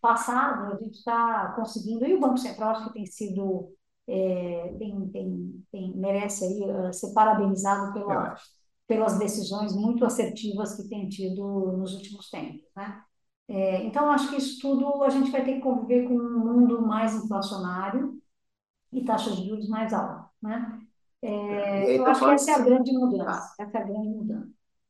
[0.01, 3.69] passado, a gente está conseguindo, e o Banco Central acho que tem sido,
[4.12, 8.36] é, tem, tem, tem, merece aí uh, ser parabenizado pela,
[8.88, 13.01] pelas decisões muito assertivas que tem tido nos últimos tempos, né?
[13.47, 16.82] É, então, acho que isso tudo a gente vai ter que conviver com um mundo
[16.82, 18.22] mais inflacionário,
[18.91, 20.82] e taxas de juros mais altas, né?
[21.22, 24.49] É, eu acho que essa é a grande mudança, essa é a grande mudança.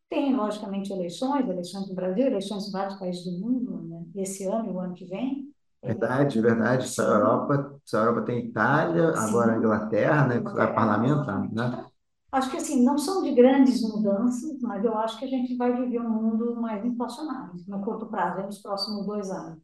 [0.10, 4.06] Tem, logicamente, eleições, eleições no Brasil, eleições em vários países do mundo, né?
[4.16, 5.51] esse ano e o ano que vem.
[5.84, 6.86] Verdade, verdade.
[6.86, 10.36] Essa Europa, essa Europa tem Itália, agora a Inglaterra, né?
[10.38, 11.86] É, parlamento, né?
[12.32, 15.74] Acho que assim, não são de grandes mudanças, mas eu acho que a gente vai
[15.76, 19.60] viver um mundo mais inflacionário no curto prazo, nos próximos dois anos.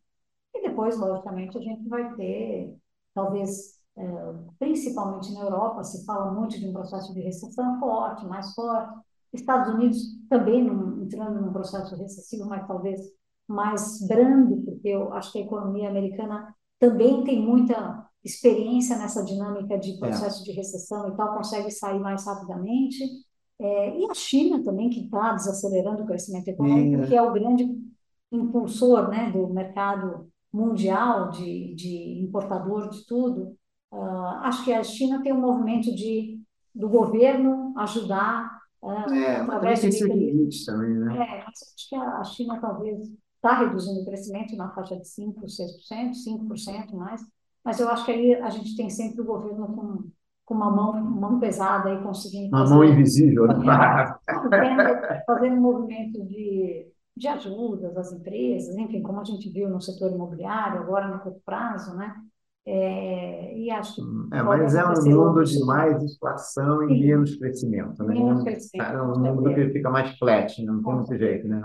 [0.55, 2.75] E depois, logicamente, a gente vai ter,
[3.13, 4.03] talvez, é,
[4.59, 8.99] principalmente na Europa, se fala muito de um processo de recessão forte, mais forte.
[9.33, 9.99] Estados Unidos
[10.29, 13.01] também num, entrando num processo recessivo, mas talvez
[13.47, 19.77] mais brando, porque eu acho que a economia americana também tem muita experiência nessa dinâmica
[19.77, 19.97] de é.
[19.97, 20.45] processo é.
[20.45, 23.03] de recessão e tal, consegue sair mais rapidamente.
[23.59, 27.67] É, e a China também, que está desacelerando o crescimento econômico, que é o grande
[28.31, 33.55] impulsor né, do mercado mundial de, de importador de tudo,
[33.91, 36.39] uh, acho que a China tem um movimento de
[36.77, 41.17] do governo ajudar uh, é, através de limites também, né?
[41.17, 43.11] É, acho que a China talvez
[43.47, 47.21] está reduzindo o crescimento na faixa de 5%, 6%, 5% mais,
[47.63, 50.03] mas eu acho que aí a gente tem sempre o governo com,
[50.45, 52.49] com uma mão, mão pesada e conseguindo.
[52.49, 53.55] Uma fazer, mão invisível, né?
[54.49, 60.11] fazendo, fazendo movimento de, de ajudas às empresas, enfim, como a gente viu no setor
[60.11, 62.15] imobiliário, agora no curto prazo, né?
[62.69, 66.99] É, e acho que hum, é, mas é um mundo de mais inflação e Sim.
[66.99, 68.03] menos crescimento.
[68.03, 68.13] Né?
[68.13, 68.91] Menos crescimento.
[68.91, 71.61] É um mundo que fica mais flat, não tem muito jeito, né?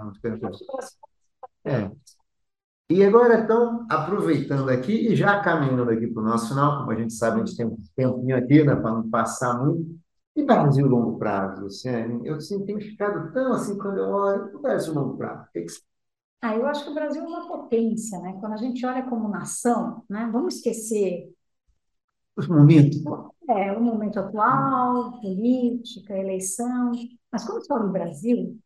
[1.64, 1.90] É.
[2.90, 6.96] E agora, então, aproveitando aqui e já caminhando aqui para o nosso final, como a
[6.96, 9.98] gente sabe, a gente tem um tempinho aqui né, para não passar muito.
[10.34, 12.26] E Brasil longo prazo, Luciane?
[12.26, 15.42] Eu assim, tenho ficado tão assim quando eu olho, o Brasil longo prazo.
[15.42, 15.72] O que, que
[16.42, 18.36] ah, eu acho que o Brasil é uma potência, né?
[18.40, 20.28] Quando a gente olha como nação, né?
[20.32, 21.32] Vamos esquecer
[22.36, 23.00] os momentos.
[23.48, 26.90] É, o momento atual, política, eleição.
[27.30, 28.58] Mas quando se fala em Brasil,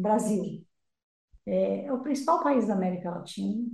[0.00, 0.64] Brasil
[1.48, 3.66] é, é o principal país da América Latina.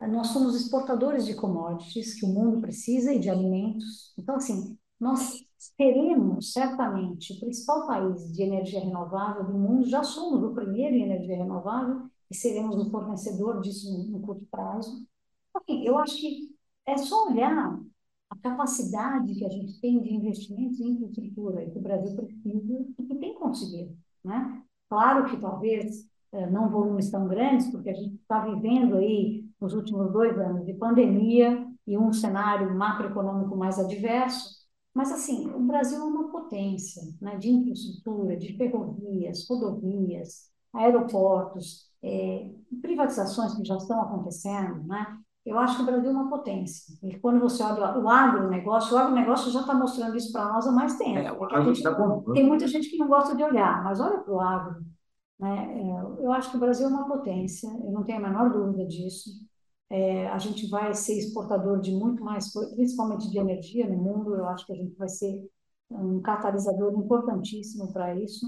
[0.00, 4.12] Nós somos exportadores de commodities que o mundo precisa e de alimentos.
[4.18, 9.88] Então, assim, nós seremos certamente o principal país de energia renovável do mundo.
[9.88, 15.06] Já somos o primeiro em energia renovável e seremos um fornecedor disso no, curto prazo.
[15.68, 16.54] eu acho que
[16.84, 17.80] é só olhar
[18.28, 23.02] a capacidade que a gente tem de investimentos em infraestrutura que o Brasil precisa e
[23.02, 23.96] que tem conseguido.
[24.22, 24.62] Né?
[24.88, 26.06] Claro que talvez
[26.50, 30.74] não volumes tão grandes, porque a gente está vivendo aí nos últimos dois anos de
[30.74, 34.56] pandemia e um cenário macroeconômico mais adverso,
[34.94, 42.50] mas assim, o Brasil é uma potência né, de infraestrutura, de ferrovias, rodovias, aeroportos, é,
[42.80, 45.18] privatizações que já estão acontecendo, né?
[45.44, 46.92] Eu acho que o Brasil é uma potência.
[47.04, 50.72] E quando você olha o agronegócio, o agronegócio já está mostrando isso para nós há
[50.72, 51.18] mais tempo.
[51.18, 51.30] É,
[51.62, 51.94] gente, tá
[52.32, 54.84] tem muita gente que não gosta de olhar, mas olha para o agro.
[55.38, 55.80] Né?
[55.80, 58.86] É, eu acho que o Brasil é uma potência, eu não tenho a menor dúvida
[58.86, 59.30] disso.
[59.88, 64.34] É, a gente vai ser exportador de muito mais, principalmente de energia no mundo.
[64.34, 65.48] Eu acho que a gente vai ser
[65.90, 68.46] um catalisador importantíssimo para isso.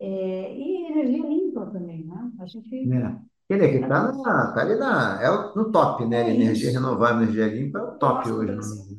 [0.00, 2.30] É, e energia limpa também, né?
[2.40, 2.92] A gente.
[2.92, 3.16] É.
[3.50, 6.28] Ele aqui está tá ali na, é no top, né?
[6.28, 8.97] É energia renovável, energia limpa é o top hoje.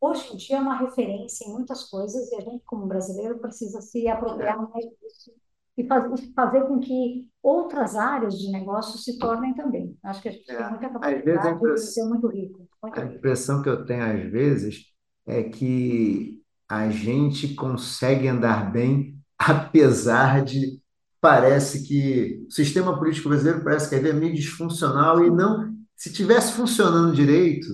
[0.00, 3.80] Hoje em dia é uma referência em muitas coisas e a gente, como brasileiro, precisa
[3.80, 5.32] se apropriar mais disso
[5.76, 5.86] e
[6.34, 9.96] fazer com que outras áreas de negócio se tornem também.
[10.02, 10.56] Acho que a gente é.
[10.56, 12.66] tem muita capacidade de ser muito rico.
[12.82, 14.86] Muito a impressão que eu tenho às vezes
[15.26, 20.80] é que a gente consegue andar bem, apesar de
[21.20, 26.52] parece que o sistema político brasileiro parece que é meio disfuncional e não, se tivesse
[26.52, 27.66] funcionando direito,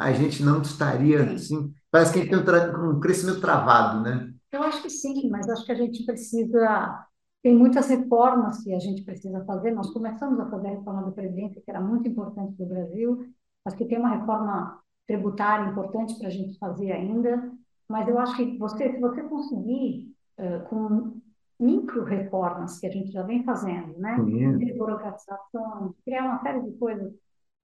[0.00, 4.32] a gente não estaria assim, parece que a gente tem um crescimento travado, né?
[4.50, 7.06] Eu acho que sim, mas acho que a gente precisa
[7.42, 9.70] tem muitas reformas que a gente precisa fazer.
[9.70, 13.26] Nós começamos a fazer a reforma da Previdência, que era muito importante para o Brasil.
[13.64, 17.50] Acho que tem uma reforma tributária importante para a gente fazer ainda.
[17.88, 21.20] Mas eu acho que você, se você conseguir, uh, com
[21.58, 24.16] micro-reformas que a gente já vem fazendo, né?
[24.58, 27.12] De burocratização, criar uma série de coisas,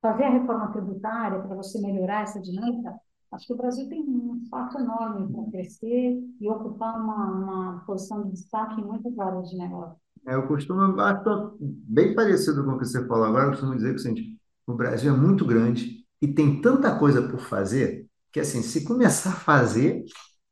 [0.01, 2.95] fazer a reforma tributária para você melhorar essa dinâmica,
[3.31, 8.23] acho que o Brasil tem um espaço enorme para crescer e ocupar uma, uma posição
[8.23, 9.95] de destaque em muitas áreas de negócio.
[10.27, 13.89] É, eu costumo, acho bem parecido com o que você falou agora, eu costumo dizer
[13.89, 14.37] que assim,
[14.67, 19.31] o Brasil é muito grande e tem tanta coisa por fazer que assim, se começar
[19.31, 20.05] a fazer,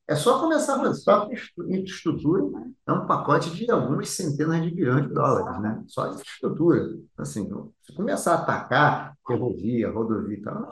[0.10, 1.30] é só começar a fazer, só
[1.68, 2.44] infraestrutura,
[2.88, 5.84] é um pacote de algumas centenas de bilhões de dólares, né?
[5.88, 6.98] Só de infraestrutura.
[7.16, 7.48] Assim,
[7.82, 10.68] se começar a atacar ferrovia, rodovia e tal,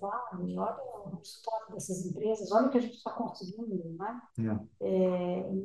[0.00, 4.20] olha olha o resultado dessas empresas, olha o que a gente está conseguindo, né?
[4.80, 4.86] É.
[4.86, 5.64] É, em,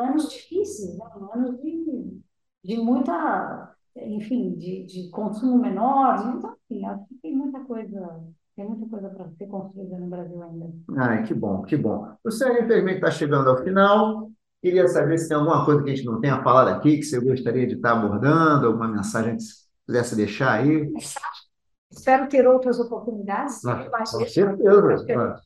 [0.00, 1.04] anos difíceis, né?
[1.16, 2.20] em anos de,
[2.62, 6.36] de muita enfim, de, de consumo menor.
[6.36, 8.24] Então, assim, acho que tem muita coisa,
[8.54, 10.70] tem muita coisa para ser construída no Brasil ainda.
[10.96, 12.14] Ah, que bom, que bom.
[12.24, 14.30] O senhor, infelizmente, está chegando ao final.
[14.60, 17.18] Queria saber se tem alguma coisa que a gente não tenha falado aqui, que você
[17.18, 19.54] gostaria de estar abordando, alguma mensagem que você
[19.86, 20.92] pudesse deixar aí.
[21.90, 23.64] Espero ter outras oportunidades.
[23.64, 25.40] Ah, com certeza.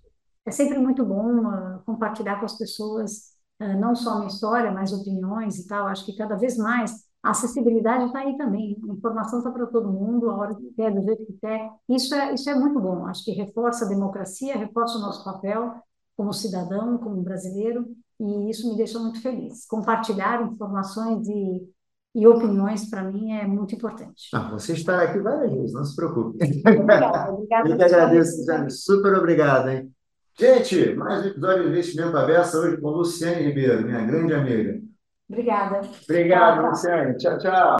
[0.45, 4.71] É sempre muito bom uh, compartilhar com as pessoas, uh, não só a minha história,
[4.71, 5.87] mas opiniões e tal.
[5.87, 8.79] Acho que cada vez mais a acessibilidade está aí também.
[8.89, 11.71] A informação está para todo mundo, a hora que quer, do jeito que quer.
[11.89, 13.05] Isso é, isso é muito bom.
[13.07, 15.75] Acho que reforça a democracia, reforça o nosso papel
[16.17, 17.85] como cidadão, como brasileiro,
[18.21, 19.67] e isso me deixa muito feliz.
[19.67, 21.69] Compartilhar informações e,
[22.15, 24.29] e opiniões, para mim, é muito importante.
[24.33, 26.39] Ah, você estará aqui várias vezes, não se preocupe.
[26.65, 27.69] Obrigada, obrigada.
[27.69, 28.71] Eu que agradeço, Jane.
[28.71, 29.93] Super obrigado, hein?
[30.39, 34.86] Gente, mais um episódio de Investimento Aberto hoje com Luciane Ribeiro, minha grande amiga.
[35.29, 35.81] Obrigada.
[36.09, 36.69] Obrigado.
[36.69, 37.17] Luciane.
[37.17, 37.75] Tchau, tchau.